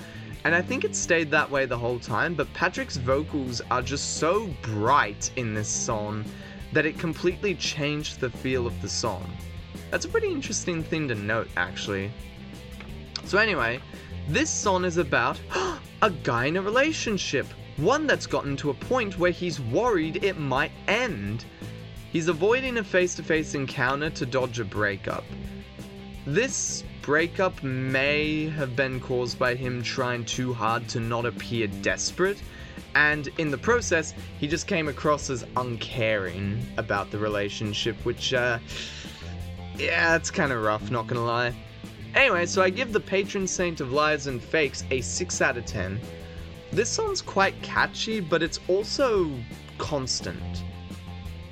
and 0.44 0.54
I 0.54 0.60
think 0.60 0.84
it 0.84 0.94
stayed 0.94 1.30
that 1.30 1.50
way 1.50 1.64
the 1.64 1.78
whole 1.78 1.98
time, 1.98 2.34
but 2.34 2.52
Patrick's 2.52 2.98
vocals 2.98 3.62
are 3.70 3.82
just 3.82 4.18
so 4.18 4.46
bright 4.60 5.30
in 5.36 5.54
this 5.54 5.68
song 5.68 6.26
that 6.74 6.84
it 6.84 6.98
completely 6.98 7.54
changed 7.54 8.20
the 8.20 8.28
feel 8.28 8.66
of 8.66 8.82
the 8.82 8.88
song. 8.88 9.34
That's 9.90 10.04
a 10.04 10.08
pretty 10.08 10.28
interesting 10.28 10.82
thing 10.82 11.08
to 11.08 11.14
note, 11.14 11.48
actually. 11.56 12.10
So, 13.24 13.38
anyway, 13.38 13.80
this 14.28 14.50
song 14.50 14.84
is 14.84 14.98
about 14.98 15.40
a 16.02 16.10
guy 16.10 16.46
in 16.46 16.56
a 16.56 16.62
relationship, 16.62 17.46
one 17.76 18.06
that's 18.06 18.26
gotten 18.26 18.56
to 18.56 18.70
a 18.70 18.74
point 18.74 19.18
where 19.18 19.30
he's 19.30 19.60
worried 19.60 20.22
it 20.22 20.38
might 20.38 20.72
end. 20.86 21.44
He's 22.12 22.28
avoiding 22.28 22.78
a 22.78 22.84
face 22.84 23.14
to 23.16 23.22
face 23.22 23.54
encounter 23.54 24.10
to 24.10 24.26
dodge 24.26 24.60
a 24.60 24.64
breakup. 24.64 25.24
This 26.26 26.84
breakup 27.02 27.62
may 27.62 28.48
have 28.50 28.76
been 28.76 29.00
caused 29.00 29.38
by 29.38 29.54
him 29.54 29.82
trying 29.82 30.24
too 30.24 30.52
hard 30.52 30.88
to 30.90 31.00
not 31.00 31.26
appear 31.26 31.66
desperate, 31.66 32.40
and 32.94 33.28
in 33.38 33.50
the 33.50 33.58
process, 33.58 34.14
he 34.38 34.46
just 34.46 34.66
came 34.66 34.88
across 34.88 35.30
as 35.30 35.44
uncaring 35.56 36.64
about 36.76 37.10
the 37.10 37.18
relationship, 37.18 37.96
which, 38.04 38.32
uh, 38.34 38.58
yeah, 39.76 40.16
it's 40.16 40.30
kind 40.30 40.52
of 40.52 40.62
rough, 40.62 40.90
not 40.90 41.06
gonna 41.06 41.24
lie. 41.24 41.54
Anyway, 42.14 42.46
so 42.46 42.62
I 42.62 42.70
give 42.70 42.92
the 42.92 43.00
patron 43.00 43.46
saint 43.46 43.80
of 43.80 43.92
lies 43.92 44.26
and 44.26 44.42
fakes 44.42 44.84
a 44.90 45.00
6 45.00 45.40
out 45.40 45.56
of 45.56 45.66
10. 45.66 46.00
This 46.72 46.88
song's 46.88 47.22
quite 47.22 47.60
catchy, 47.62 48.20
but 48.20 48.42
it's 48.42 48.60
also 48.68 49.30
constant. 49.78 50.64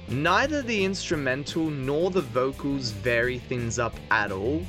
Neither 0.09 0.63
the 0.63 0.85
instrumental 0.85 1.71
nor 1.71 2.11
the 2.11 2.21
vocals 2.21 2.91
vary 2.91 3.39
things 3.39 3.79
up 3.79 3.95
at 4.11 4.31
all. 4.31 4.65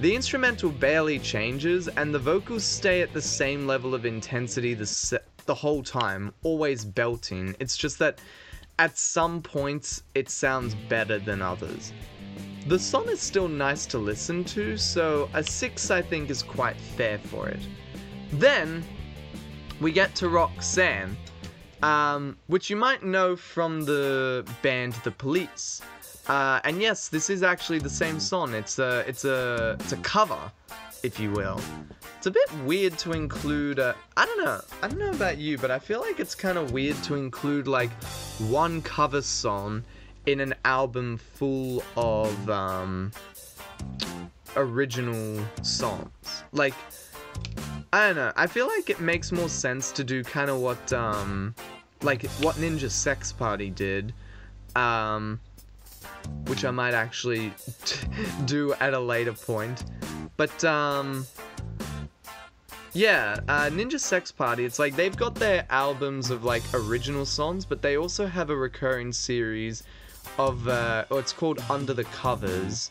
The 0.00 0.14
instrumental 0.14 0.70
barely 0.70 1.18
changes, 1.18 1.88
and 1.88 2.14
the 2.14 2.18
vocals 2.18 2.64
stay 2.64 3.00
at 3.00 3.12
the 3.12 3.22
same 3.22 3.66
level 3.66 3.94
of 3.94 4.04
intensity 4.04 4.74
the, 4.74 4.86
se- 4.86 5.18
the 5.46 5.54
whole 5.54 5.82
time, 5.82 6.34
always 6.42 6.84
belting. 6.84 7.56
It's 7.58 7.76
just 7.76 7.98
that 7.98 8.20
at 8.78 8.98
some 8.98 9.40
points 9.40 10.02
it 10.14 10.28
sounds 10.28 10.74
better 10.74 11.18
than 11.18 11.40
others. 11.40 11.92
The 12.66 12.80
song 12.80 13.08
is 13.08 13.20
still 13.20 13.46
nice 13.46 13.86
to 13.86 13.98
listen 13.98 14.42
to, 14.46 14.76
so 14.76 15.30
a 15.34 15.42
6 15.44 15.90
I 15.92 16.02
think 16.02 16.30
is 16.30 16.42
quite 16.42 16.76
fair 16.76 17.16
for 17.16 17.48
it. 17.48 17.60
Then 18.32 18.82
we 19.80 19.92
get 19.92 20.16
to 20.16 20.28
Roxanne, 20.28 21.16
um, 21.84 22.36
which 22.48 22.68
you 22.68 22.74
might 22.74 23.04
know 23.04 23.36
from 23.36 23.82
the 23.82 24.44
band 24.62 24.94
The 25.04 25.12
Police. 25.12 25.80
Uh, 26.26 26.58
and 26.64 26.82
yes, 26.82 27.06
this 27.06 27.30
is 27.30 27.44
actually 27.44 27.78
the 27.78 27.88
same 27.88 28.18
song. 28.18 28.52
It's 28.52 28.80
a, 28.80 29.04
it's 29.06 29.24
a, 29.24 29.76
it's 29.78 29.92
a 29.92 29.98
cover, 29.98 30.50
if 31.04 31.20
you 31.20 31.30
will. 31.30 31.60
It's 32.18 32.26
a 32.26 32.32
bit 32.32 32.52
weird 32.64 32.98
to 32.98 33.12
include. 33.12 33.78
I 33.78 33.94
I 34.16 34.26
don't 34.26 34.44
know. 34.44 34.60
I 34.82 34.88
don't 34.88 34.98
know 34.98 35.12
about 35.12 35.38
you, 35.38 35.56
but 35.56 35.70
I 35.70 35.78
feel 35.78 36.00
like 36.00 36.18
it's 36.18 36.34
kind 36.34 36.58
of 36.58 36.72
weird 36.72 37.00
to 37.04 37.14
include 37.14 37.68
like 37.68 37.92
one 38.38 38.82
cover 38.82 39.22
song 39.22 39.84
in 40.26 40.40
an 40.40 40.54
album 40.64 41.16
full 41.18 41.82
of 41.96 42.50
um, 42.50 43.12
original 44.56 45.44
songs. 45.62 46.44
Like, 46.52 46.74
I 47.92 48.08
don't 48.08 48.16
know. 48.16 48.32
I 48.36 48.46
feel 48.46 48.66
like 48.66 48.90
it 48.90 49.00
makes 49.00 49.32
more 49.32 49.48
sense 49.48 49.92
to 49.92 50.04
do 50.04 50.22
kind 50.22 50.50
of 50.50 50.60
what 50.60 50.92
um, 50.92 51.54
like 52.02 52.26
what 52.40 52.56
Ninja 52.56 52.90
Sex 52.90 53.32
Party 53.32 53.70
did. 53.70 54.12
Um, 54.74 55.40
which 56.46 56.64
I 56.64 56.70
might 56.70 56.94
actually 56.94 57.52
do 58.44 58.74
at 58.74 58.94
a 58.94 59.00
later 59.00 59.32
point. 59.32 59.84
But 60.36 60.64
um 60.64 61.26
yeah, 62.92 63.40
uh, 63.46 63.66
Ninja 63.66 64.00
Sex 64.00 64.32
Party, 64.32 64.64
it's 64.64 64.78
like 64.78 64.96
they've 64.96 65.16
got 65.16 65.34
their 65.34 65.66
albums 65.68 66.30
of 66.30 66.44
like 66.44 66.62
original 66.72 67.26
songs, 67.26 67.66
but 67.66 67.82
they 67.82 67.98
also 67.98 68.26
have 68.26 68.48
a 68.48 68.56
recurring 68.56 69.12
series 69.12 69.82
of 70.38 70.68
uh 70.68 71.04
or 71.10 71.18
it's 71.20 71.32
called 71.32 71.62
Under 71.70 71.94
the 71.94 72.04
Covers. 72.04 72.90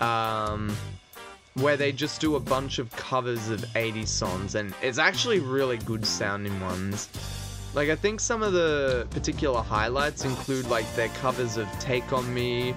Um 0.00 0.74
where 1.54 1.76
they 1.76 1.90
just 1.92 2.20
do 2.20 2.36
a 2.36 2.40
bunch 2.40 2.78
of 2.78 2.90
covers 2.92 3.48
of 3.48 3.64
80 3.76 4.06
songs 4.06 4.54
and 4.54 4.72
it's 4.82 4.98
actually 4.98 5.40
really 5.40 5.78
good 5.78 6.06
sounding 6.06 6.58
ones. 6.60 7.08
Like 7.74 7.88
I 7.88 7.96
think 7.96 8.20
some 8.20 8.42
of 8.42 8.52
the 8.52 9.06
particular 9.10 9.60
highlights 9.60 10.24
include 10.24 10.68
like 10.68 10.92
their 10.96 11.08
covers 11.08 11.56
of 11.56 11.68
Take 11.78 12.12
on 12.12 12.32
Me, 12.32 12.74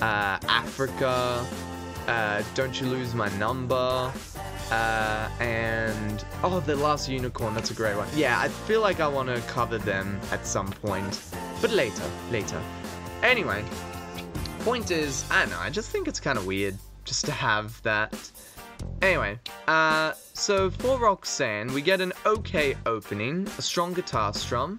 uh, 0.00 0.38
Africa, 0.48 1.46
uh, 2.06 2.42
Don't 2.54 2.78
You 2.78 2.88
Lose 2.88 3.14
My 3.14 3.28
Number, 3.38 4.12
uh, 4.70 5.28
and 5.40 6.24
oh, 6.42 6.60
The 6.60 6.76
Last 6.76 7.08
Unicorn. 7.08 7.54
That's 7.54 7.70
a 7.70 7.74
great 7.74 7.96
one. 7.96 8.08
Yeah, 8.14 8.38
I 8.38 8.48
feel 8.48 8.80
like 8.80 9.00
I 9.00 9.08
want 9.08 9.28
to 9.28 9.40
cover 9.42 9.78
them 9.78 10.20
at 10.30 10.46
some 10.46 10.68
point, 10.68 11.20
but 11.60 11.70
later, 11.70 12.04
later. 12.30 12.60
Anyway, 13.24 13.64
point 14.60 14.90
is, 14.90 15.24
I 15.30 15.40
don't 15.40 15.50
know. 15.50 15.58
I 15.58 15.70
just 15.70 15.90
think 15.90 16.08
it's 16.08 16.20
kind 16.20 16.36
of 16.36 16.46
weird 16.46 16.76
just 17.04 17.24
to 17.24 17.32
have 17.32 17.82
that. 17.82 18.30
Anyway, 19.00 19.40
uh, 19.66 20.12
so 20.34 20.70
for 20.70 20.98
Roxanne, 20.98 21.72
we 21.72 21.80
get 21.80 22.02
an 22.02 22.12
okay 22.26 22.76
opening, 22.84 23.48
a 23.56 23.62
strong 23.62 23.94
guitar 23.94 24.34
strum. 24.34 24.78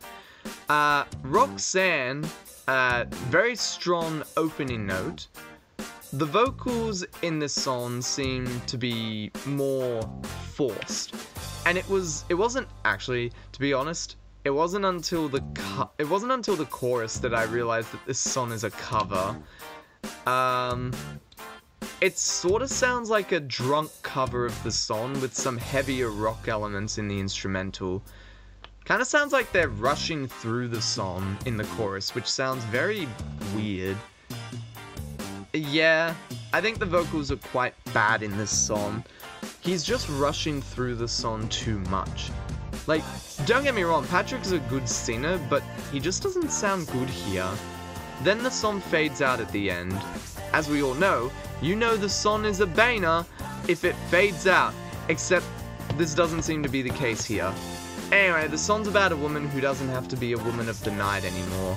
Uh, 0.69 1.05
Roxanne, 1.23 2.23
uh, 2.67 3.05
very 3.29 3.55
strong 3.55 4.21
opening 4.37 4.85
note. 4.85 5.25
The 6.13 6.25
vocals 6.25 7.03
in 7.23 7.39
this 7.39 7.53
song 7.53 7.99
seem 7.99 8.61
to 8.67 8.77
be 8.77 9.31
more 9.47 10.07
forced. 10.53 11.15
and 11.65 11.77
it 11.79 11.89
was 11.89 12.25
it 12.29 12.35
wasn't 12.35 12.67
actually 12.85 13.31
to 13.51 13.59
be 13.59 13.73
honest 13.73 14.17
it 14.45 14.51
wasn't 14.51 14.85
until 14.85 15.27
the 15.27 15.43
it 15.97 16.07
wasn't 16.07 16.31
until 16.31 16.55
the 16.55 16.65
chorus 16.65 17.17
that 17.17 17.33
I 17.33 17.43
realized 17.43 17.91
that 17.91 18.05
this 18.05 18.19
song 18.19 18.51
is 18.51 18.63
a 18.63 18.69
cover. 18.69 19.35
Um, 20.27 20.93
it 21.99 22.17
sort 22.17 22.61
of 22.61 22.69
sounds 22.69 23.09
like 23.09 23.31
a 23.31 23.39
drunk 23.39 23.91
cover 24.03 24.45
of 24.45 24.63
the 24.63 24.71
song 24.71 25.19
with 25.19 25.33
some 25.33 25.57
heavier 25.57 26.11
rock 26.11 26.47
elements 26.47 26.99
in 26.99 27.07
the 27.07 27.19
instrumental. 27.19 28.03
Kind 28.85 29.01
of 29.01 29.07
sounds 29.07 29.33
like 29.33 29.51
they're 29.51 29.69
rushing 29.69 30.27
through 30.27 30.67
the 30.67 30.81
song 30.81 31.35
in 31.47 31.57
the 31.57 31.63
chorus, 31.63 32.13
which 32.13 32.27
sounds 32.27 32.63
very 32.65 33.07
weird. 33.55 33.97
Yeah, 35.53 36.13
I 36.53 36.61
think 36.61 36.77
the 36.77 36.85
vocals 36.85 37.31
are 37.31 37.37
quite 37.37 37.73
bad 37.93 38.21
in 38.21 38.37
this 38.37 38.51
song. 38.51 39.03
He's 39.61 39.83
just 39.83 40.07
rushing 40.09 40.61
through 40.61 40.95
the 40.95 41.07
song 41.07 41.47
too 41.49 41.79
much. 41.89 42.29
Like, 42.87 43.03
don't 43.45 43.63
get 43.63 43.73
me 43.73 43.83
wrong, 43.83 44.05
Patrick's 44.07 44.51
a 44.51 44.59
good 44.59 44.87
singer, 44.87 45.39
but 45.49 45.63
he 45.91 45.99
just 45.99 46.21
doesn't 46.21 46.49
sound 46.51 46.87
good 46.87 47.09
here. 47.09 47.49
Then 48.23 48.43
the 48.43 48.51
song 48.51 48.79
fades 48.79 49.21
out 49.21 49.39
at 49.39 49.51
the 49.51 49.69
end. 49.71 49.99
As 50.53 50.69
we 50.69 50.83
all 50.83 50.93
know, 50.93 51.31
you 51.61 51.75
know 51.75 51.97
the 51.97 52.09
song 52.09 52.45
is 52.45 52.59
a 52.59 52.67
banger 52.67 53.25
if 53.67 53.83
it 53.83 53.95
fades 54.09 54.47
out, 54.47 54.73
except 55.09 55.45
this 55.95 56.13
doesn't 56.13 56.43
seem 56.43 56.61
to 56.63 56.69
be 56.69 56.81
the 56.81 56.91
case 56.91 57.25
here. 57.25 57.53
Anyway, 58.11 58.47
the 58.47 58.57
song's 58.57 58.87
about 58.87 59.11
a 59.11 59.15
woman 59.15 59.47
who 59.49 59.59
doesn't 59.59 59.89
have 59.89 60.07
to 60.07 60.15
be 60.15 60.33
a 60.33 60.37
woman 60.37 60.69
of 60.69 60.81
the 60.83 60.91
night 60.91 61.25
anymore, 61.25 61.75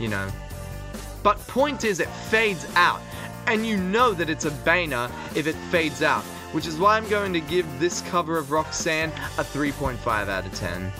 you 0.00 0.08
know. 0.08 0.28
But 1.22 1.38
point 1.46 1.84
is, 1.84 2.00
it 2.00 2.08
fades 2.08 2.66
out, 2.74 3.00
and 3.46 3.64
you 3.64 3.76
know 3.76 4.12
that 4.12 4.28
it's 4.28 4.44
a 4.44 4.50
banger 4.50 5.08
if 5.36 5.46
it 5.46 5.54
fades 5.70 6.02
out 6.02 6.24
which 6.52 6.66
is 6.66 6.76
why 6.78 6.96
I'm 6.96 7.08
going 7.08 7.32
to 7.32 7.40
give 7.40 7.66
this 7.78 8.00
cover 8.02 8.38
of 8.38 8.50
Roxanne 8.50 9.10
a 9.38 9.44
3.5 9.44 10.28
out 10.28 10.46
of 10.46 10.54
10. 10.54 10.92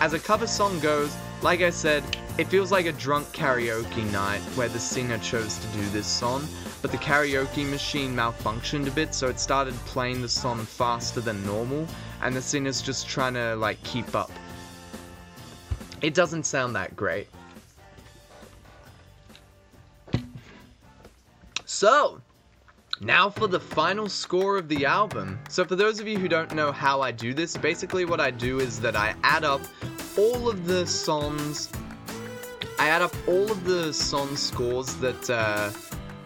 As 0.00 0.14
a 0.14 0.18
cover 0.18 0.46
song 0.46 0.80
goes, 0.80 1.14
like 1.42 1.60
I 1.60 1.70
said, 1.70 2.02
it 2.38 2.46
feels 2.46 2.72
like 2.72 2.86
a 2.86 2.92
drunk 2.92 3.28
karaoke 3.28 4.10
night 4.10 4.40
where 4.54 4.68
the 4.68 4.78
singer 4.78 5.18
chose 5.18 5.58
to 5.58 5.66
do 5.68 5.84
this 5.90 6.06
song, 6.06 6.46
but 6.80 6.90
the 6.90 6.98
karaoke 6.98 7.68
machine 7.68 8.14
malfunctioned 8.16 8.88
a 8.88 8.90
bit, 8.90 9.14
so 9.14 9.28
it 9.28 9.38
started 9.38 9.74
playing 9.86 10.22
the 10.22 10.28
song 10.28 10.64
faster 10.64 11.20
than 11.20 11.44
normal, 11.44 11.86
and 12.22 12.34
the 12.34 12.40
singer's 12.40 12.80
just 12.80 13.06
trying 13.06 13.34
to 13.34 13.54
like 13.56 13.82
keep 13.82 14.14
up. 14.14 14.30
It 16.00 16.14
doesn't 16.14 16.44
sound 16.44 16.74
that 16.74 16.96
great. 16.96 17.28
So, 21.64 22.20
now 23.02 23.28
for 23.28 23.48
the 23.48 23.58
final 23.58 24.08
score 24.08 24.56
of 24.56 24.68
the 24.68 24.86
album. 24.86 25.38
So 25.48 25.64
for 25.64 25.74
those 25.74 25.98
of 25.98 26.06
you 26.06 26.18
who 26.18 26.28
don't 26.28 26.54
know 26.54 26.70
how 26.70 27.00
I 27.00 27.10
do 27.10 27.34
this, 27.34 27.56
basically 27.56 28.04
what 28.04 28.20
I 28.20 28.30
do 28.30 28.60
is 28.60 28.80
that 28.80 28.94
I 28.94 29.14
add 29.24 29.44
up 29.44 29.60
all 30.16 30.48
of 30.48 30.66
the 30.66 30.86
songs. 30.86 31.68
I 32.78 32.88
add 32.88 33.02
up 33.02 33.14
all 33.26 33.50
of 33.50 33.64
the 33.64 33.92
song 33.92 34.36
scores 34.36 34.94
that 34.96 35.30
uh, 35.30 35.70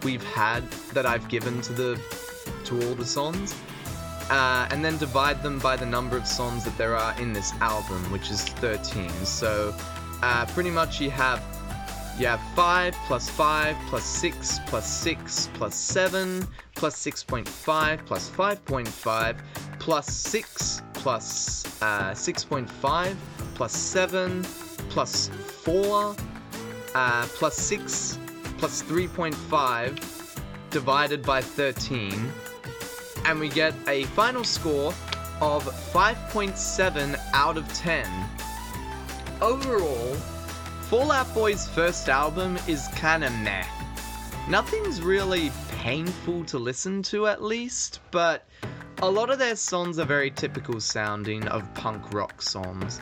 we've 0.03 0.23
had 0.23 0.69
that 0.93 1.05
I've 1.05 1.27
given 1.29 1.61
to 1.61 1.73
the 1.73 2.01
to 2.65 2.87
all 2.87 2.95
the 2.95 3.05
songs, 3.05 3.55
uh, 4.29 4.67
and 4.69 4.83
then 4.83 4.97
divide 4.97 5.41
them 5.41 5.57
by 5.59 5.75
the 5.75 5.85
number 5.85 6.17
of 6.17 6.27
songs 6.27 6.63
that 6.65 6.77
there 6.77 6.95
are 6.95 7.19
in 7.19 7.33
this 7.33 7.53
album, 7.61 8.03
which 8.11 8.29
is 8.29 8.43
13. 8.43 9.09
So 9.25 9.75
uh, 10.21 10.45
pretty 10.47 10.69
much 10.69 11.01
you 11.01 11.09
have 11.11 11.41
you 12.19 12.25
have 12.25 12.41
5 12.55 12.93
plus 13.05 13.29
5 13.29 13.75
plus 13.87 14.03
6 14.03 14.59
plus 14.65 14.87
6 15.01 15.49
plus 15.53 15.75
7 15.75 16.47
plus 16.75 16.95
6.5 17.05 18.05
plus 18.05 18.29
5.5 18.29 19.37
plus 19.79 20.07
6 20.07 20.81
plus 20.93 21.65
uh, 21.81 22.11
6.5 22.11 23.15
plus 23.53 23.73
7 23.73 24.43
plus 24.89 25.29
4 25.63 26.15
uh, 26.95 27.25
plus 27.27 27.55
6 27.55 28.19
plus 28.57 28.81
3.5 28.83 30.29
divided 30.71 31.21
by 31.23 31.41
13 31.41 32.31
and 33.25 33.39
we 33.39 33.49
get 33.49 33.73
a 33.87 34.05
final 34.05 34.43
score 34.43 34.93
of 35.41 35.63
5.7 35.93 37.19
out 37.33 37.57
of 37.57 37.73
10. 37.73 38.07
Overall, 39.41 40.15
Fall 40.89 41.11
Out 41.11 41.33
Boy's 41.33 41.67
first 41.67 42.07
album 42.07 42.57
is 42.67 42.87
kinda 42.95 43.29
meh. 43.29 43.65
Nothing's 44.47 45.01
really 45.01 45.51
painful 45.79 46.45
to 46.45 46.57
listen 46.57 47.03
to 47.03 47.27
at 47.27 47.43
least, 47.43 47.99
but 48.11 48.45
a 49.01 49.09
lot 49.09 49.29
of 49.29 49.37
their 49.37 49.55
songs 49.55 49.99
are 49.99 50.05
very 50.05 50.31
typical 50.31 50.79
sounding 50.79 51.47
of 51.49 51.73
punk 51.73 52.13
rock 52.13 52.41
songs. 52.41 53.01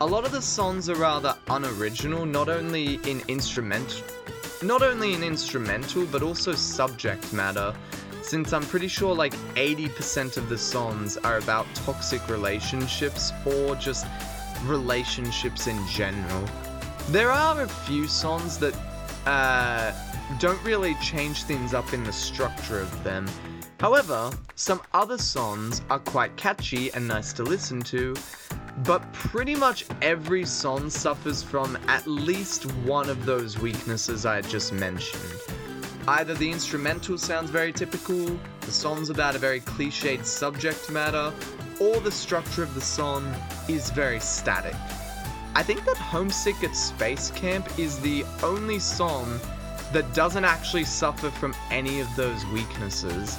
A 0.00 0.06
lot 0.06 0.24
of 0.24 0.32
the 0.32 0.40
songs 0.40 0.88
are 0.88 0.94
rather 0.94 1.36
unoriginal, 1.48 2.24
not 2.24 2.48
only 2.48 3.00
in 3.10 3.20
instrument 3.28 4.02
not 4.62 4.82
only 4.82 5.12
in 5.12 5.22
instrumental 5.22 6.06
but 6.06 6.22
also 6.22 6.52
subject 6.52 7.32
matter, 7.32 7.74
since 8.22 8.52
I'm 8.52 8.62
pretty 8.62 8.88
sure 8.88 9.14
like 9.14 9.34
80% 9.54 10.36
of 10.36 10.48
the 10.48 10.58
songs 10.58 11.16
are 11.18 11.38
about 11.38 11.66
toxic 11.74 12.26
relationships 12.28 13.32
or 13.44 13.76
just 13.76 14.06
relationships 14.64 15.66
in 15.66 15.86
general. 15.88 16.48
There 17.10 17.30
are 17.30 17.62
a 17.62 17.68
few 17.68 18.08
songs 18.08 18.58
that 18.58 18.74
uh, 19.26 19.92
don't 20.40 20.62
really 20.64 20.96
change 20.96 21.44
things 21.44 21.72
up 21.72 21.92
in 21.92 22.02
the 22.02 22.12
structure 22.12 22.80
of 22.80 23.04
them. 23.04 23.28
However, 23.78 24.32
some 24.56 24.82
other 24.92 25.16
songs 25.16 25.82
are 25.88 26.00
quite 26.00 26.36
catchy 26.36 26.92
and 26.94 27.06
nice 27.06 27.32
to 27.34 27.44
listen 27.44 27.80
to, 27.82 28.16
but 28.78 29.12
pretty 29.12 29.54
much 29.54 29.84
every 30.02 30.44
song 30.44 30.90
suffers 30.90 31.44
from 31.44 31.78
at 31.86 32.04
least 32.08 32.64
one 32.82 33.08
of 33.08 33.24
those 33.24 33.56
weaknesses 33.56 34.26
I 34.26 34.40
just 34.40 34.72
mentioned. 34.72 35.40
Either 36.08 36.34
the 36.34 36.50
instrumental 36.50 37.18
sounds 37.18 37.50
very 37.50 37.72
typical, 37.72 38.36
the 38.62 38.72
song's 38.72 39.10
about 39.10 39.36
a 39.36 39.38
very 39.38 39.60
cliched 39.60 40.24
subject 40.24 40.90
matter, 40.90 41.32
or 41.78 42.00
the 42.00 42.10
structure 42.10 42.64
of 42.64 42.74
the 42.74 42.80
song 42.80 43.32
is 43.68 43.90
very 43.90 44.18
static. 44.18 44.74
I 45.56 45.62
think 45.62 45.86
that 45.86 45.96
Homesick 45.96 46.62
at 46.64 46.76
Space 46.76 47.30
Camp 47.30 47.78
is 47.78 47.98
the 48.00 48.26
only 48.42 48.78
song 48.78 49.40
that 49.90 50.12
doesn't 50.12 50.44
actually 50.44 50.84
suffer 50.84 51.30
from 51.30 51.56
any 51.70 51.98
of 52.00 52.14
those 52.14 52.44
weaknesses. 52.48 53.38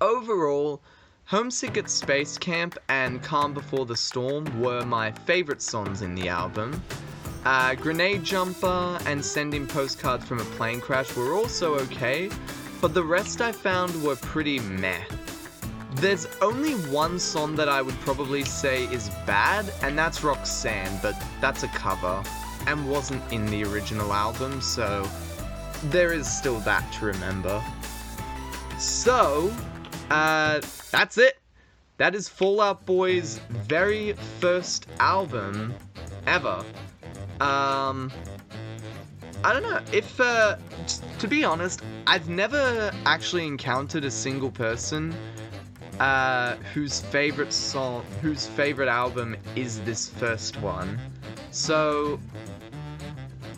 Overall, 0.00 0.80
Homesick 1.24 1.76
at 1.76 1.90
Space 1.90 2.38
Camp 2.38 2.78
and 2.88 3.20
Calm 3.20 3.52
Before 3.52 3.84
the 3.84 3.96
Storm 3.96 4.60
were 4.60 4.86
my 4.86 5.10
favorite 5.10 5.60
songs 5.60 6.02
in 6.02 6.14
the 6.14 6.28
album. 6.28 6.80
Uh, 7.44 7.74
Grenade 7.74 8.22
Jumper 8.22 9.00
and 9.06 9.24
Sending 9.24 9.66
Postcards 9.66 10.24
from 10.24 10.38
a 10.38 10.44
Plane 10.54 10.80
Crash 10.80 11.16
were 11.16 11.32
also 11.32 11.80
okay, 11.80 12.30
but 12.80 12.94
the 12.94 13.02
rest 13.02 13.40
I 13.40 13.50
found 13.50 14.00
were 14.04 14.14
pretty 14.14 14.60
meh. 14.60 15.02
There's 15.94 16.26
only 16.40 16.74
one 16.90 17.18
song 17.18 17.56
that 17.56 17.68
I 17.68 17.82
would 17.82 17.98
probably 18.00 18.44
say 18.44 18.84
is 18.84 19.10
bad, 19.26 19.72
and 19.82 19.98
that's 19.98 20.22
Roxanne, 20.22 20.98
but 21.02 21.20
that's 21.40 21.62
a 21.62 21.68
cover 21.68 22.22
and 22.66 22.88
wasn't 22.88 23.22
in 23.32 23.46
the 23.46 23.64
original 23.64 24.12
album, 24.12 24.60
so 24.60 25.08
there 25.84 26.12
is 26.12 26.30
still 26.30 26.60
that 26.60 26.90
to 26.94 27.06
remember. 27.06 27.62
So, 28.78 29.52
uh, 30.10 30.60
that's 30.90 31.18
it. 31.18 31.38
That 31.96 32.14
is 32.14 32.28
Fall 32.28 32.60
Out 32.60 32.86
Boy's 32.86 33.38
very 33.50 34.14
first 34.38 34.86
album 35.00 35.74
ever. 36.26 36.64
Um, 37.40 38.10
I 39.42 39.52
don't 39.52 39.62
know 39.62 39.80
if, 39.92 40.20
uh, 40.20 40.56
to 41.18 41.28
be 41.28 41.44
honest, 41.44 41.82
I've 42.06 42.28
never 42.28 42.90
actually 43.06 43.46
encountered 43.46 44.04
a 44.04 44.10
single 44.10 44.50
person 44.50 45.14
uh, 46.00 46.56
whose 46.72 47.00
favorite 47.00 47.52
song, 47.52 48.04
whose 48.22 48.46
favorite 48.46 48.88
album 48.88 49.36
is 49.54 49.80
this 49.82 50.08
first 50.08 50.56
one. 50.60 50.98
So 51.50 52.18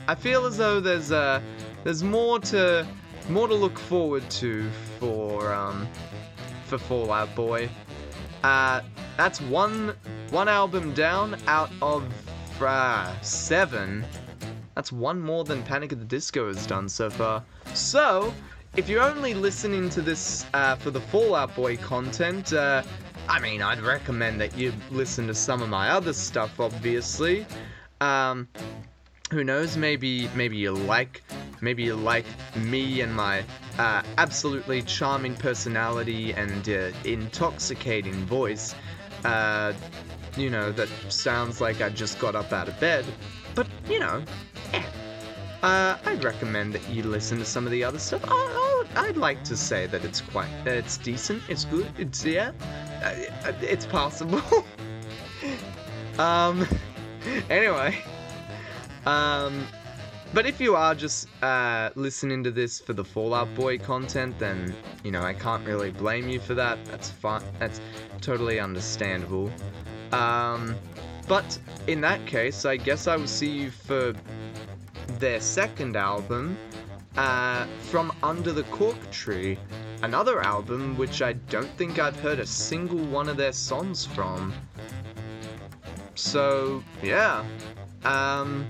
I 0.08 0.16
feel 0.16 0.44
as 0.44 0.56
though 0.56 0.80
there's 0.80 1.12
uh, 1.12 1.40
there's 1.84 2.02
more 2.02 2.40
to 2.40 2.86
more 3.28 3.46
to 3.46 3.54
look 3.54 3.78
forward 3.78 4.28
to 4.30 4.68
for 4.98 5.52
um, 5.52 5.88
for 6.66 6.78
Fall 6.78 7.12
Out 7.12 7.34
Boy. 7.36 7.70
Uh, 8.42 8.80
that's 9.16 9.40
one 9.40 9.94
one 10.30 10.48
album 10.48 10.92
down 10.94 11.36
out 11.46 11.70
of 11.80 12.04
uh, 12.60 13.20
seven. 13.20 14.04
That's 14.74 14.90
one 14.90 15.20
more 15.20 15.44
than 15.44 15.62
Panic 15.62 15.92
at 15.92 16.00
the 16.00 16.04
Disco 16.04 16.48
has 16.48 16.66
done 16.66 16.88
so 16.88 17.10
far. 17.10 17.44
So, 17.74 18.32
if 18.76 18.88
you're 18.88 19.02
only 19.02 19.34
listening 19.34 19.90
to 19.90 20.00
this 20.00 20.46
uh, 20.54 20.76
for 20.76 20.90
the 20.90 21.00
Fall 21.00 21.34
Out 21.34 21.54
Boy 21.54 21.76
content, 21.76 22.52
uh, 22.52 22.82
I 23.28 23.38
mean, 23.38 23.62
I'd 23.62 23.80
recommend 23.80 24.40
that 24.40 24.56
you 24.56 24.72
listen 24.90 25.26
to 25.26 25.34
some 25.34 25.62
of 25.62 25.68
my 25.68 25.90
other 25.90 26.12
stuff, 26.12 26.58
obviously. 26.58 27.46
Um, 28.00 28.48
who 29.30 29.44
knows? 29.44 29.76
Maybe 29.76 30.28
maybe 30.34 30.56
you 30.56 30.72
like 30.72 31.22
maybe 31.60 31.84
you 31.84 31.94
like 31.94 32.26
me 32.56 33.00
and 33.00 33.14
my 33.14 33.44
uh, 33.78 34.02
absolutely 34.18 34.82
charming 34.82 35.34
personality 35.34 36.32
and 36.32 36.68
uh, 36.68 36.90
intoxicating 37.04 38.14
voice. 38.26 38.74
Uh, 39.24 39.72
you 40.36 40.50
know, 40.50 40.72
that 40.72 40.88
sounds 41.08 41.60
like 41.60 41.80
I 41.80 41.88
just 41.88 42.18
got 42.18 42.34
up 42.34 42.52
out 42.52 42.68
of 42.68 42.78
bed. 42.80 43.04
But, 43.54 43.66
you 43.88 44.00
know. 44.00 44.24
Uh, 45.62 45.96
I'd 46.06 46.24
recommend 46.24 46.74
that 46.74 46.88
you 46.88 47.04
listen 47.04 47.38
to 47.38 47.44
some 47.44 47.66
of 47.66 47.70
the 47.70 47.84
other 47.84 47.98
stuff. 47.98 48.22
Oh, 48.24 48.30
oh, 48.30 48.86
I'd 48.96 49.16
like 49.16 49.44
to 49.44 49.56
say 49.56 49.86
that 49.86 50.04
it's 50.04 50.20
quite, 50.20 50.48
it's 50.66 50.98
decent, 50.98 51.42
it's 51.48 51.64
good, 51.66 51.88
it's, 51.98 52.24
yeah, 52.24 52.50
uh, 53.04 53.52
it's 53.60 53.86
possible. 53.86 54.42
um, 56.18 56.66
anyway, 57.48 57.96
um, 59.06 59.64
but 60.34 60.46
if 60.46 60.60
you 60.60 60.74
are 60.74 60.96
just 60.96 61.28
uh, 61.42 61.90
listening 61.94 62.42
to 62.42 62.50
this 62.50 62.80
for 62.80 62.94
the 62.94 63.04
Fall 63.04 63.32
Out 63.32 63.54
Boy 63.54 63.78
content, 63.78 64.38
then 64.40 64.74
you 65.04 65.12
know 65.12 65.22
I 65.22 65.34
can't 65.34 65.64
really 65.66 65.92
blame 65.92 66.28
you 66.28 66.40
for 66.40 66.54
that. 66.54 66.84
That's 66.86 67.10
fine. 67.10 67.42
That's 67.60 67.80
totally 68.20 68.58
understandable. 68.58 69.50
Um, 70.10 70.74
but 71.28 71.58
in 71.86 72.00
that 72.00 72.26
case, 72.26 72.64
I 72.64 72.78
guess 72.78 73.06
I 73.06 73.16
will 73.16 73.28
see 73.28 73.50
you 73.50 73.70
for 73.70 74.14
their 75.22 75.40
second 75.40 75.94
album, 75.94 76.58
uh, 77.16 77.64
From 77.90 78.12
Under 78.24 78.50
the 78.50 78.64
Cork 78.64 78.98
Tree, 79.12 79.56
another 80.02 80.42
album 80.42 80.96
which 80.96 81.22
I 81.22 81.34
don't 81.34 81.70
think 81.78 82.00
I've 82.00 82.18
heard 82.18 82.40
a 82.40 82.46
single 82.46 82.98
one 82.98 83.28
of 83.28 83.36
their 83.36 83.52
songs 83.52 84.04
from. 84.04 84.52
So, 86.16 86.82
yeah. 87.04 87.44
Um, 88.04 88.66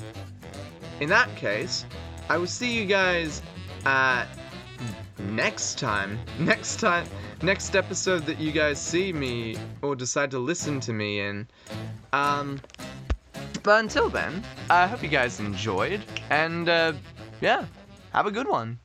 in 1.00 1.08
that 1.08 1.34
case, 1.36 1.86
I 2.28 2.36
will 2.36 2.46
see 2.46 2.78
you 2.78 2.84
guys 2.84 3.40
uh, 3.86 4.26
next 5.30 5.78
time. 5.78 6.18
Next 6.38 6.80
time. 6.80 7.06
Next 7.40 7.74
episode 7.74 8.26
that 8.26 8.38
you 8.38 8.52
guys 8.52 8.78
see 8.78 9.10
me 9.10 9.56
or 9.80 9.96
decide 9.96 10.30
to 10.32 10.38
listen 10.38 10.80
to 10.80 10.92
me 10.92 11.20
in. 11.20 11.48
Um, 12.12 12.60
but 13.62 13.80
until 13.80 14.08
then, 14.08 14.42
I 14.70 14.86
hope 14.86 15.02
you 15.02 15.08
guys 15.08 15.40
enjoyed, 15.40 16.02
and 16.30 16.68
uh, 16.68 16.92
yeah, 17.40 17.64
have 18.12 18.26
a 18.26 18.30
good 18.30 18.48
one. 18.48 18.78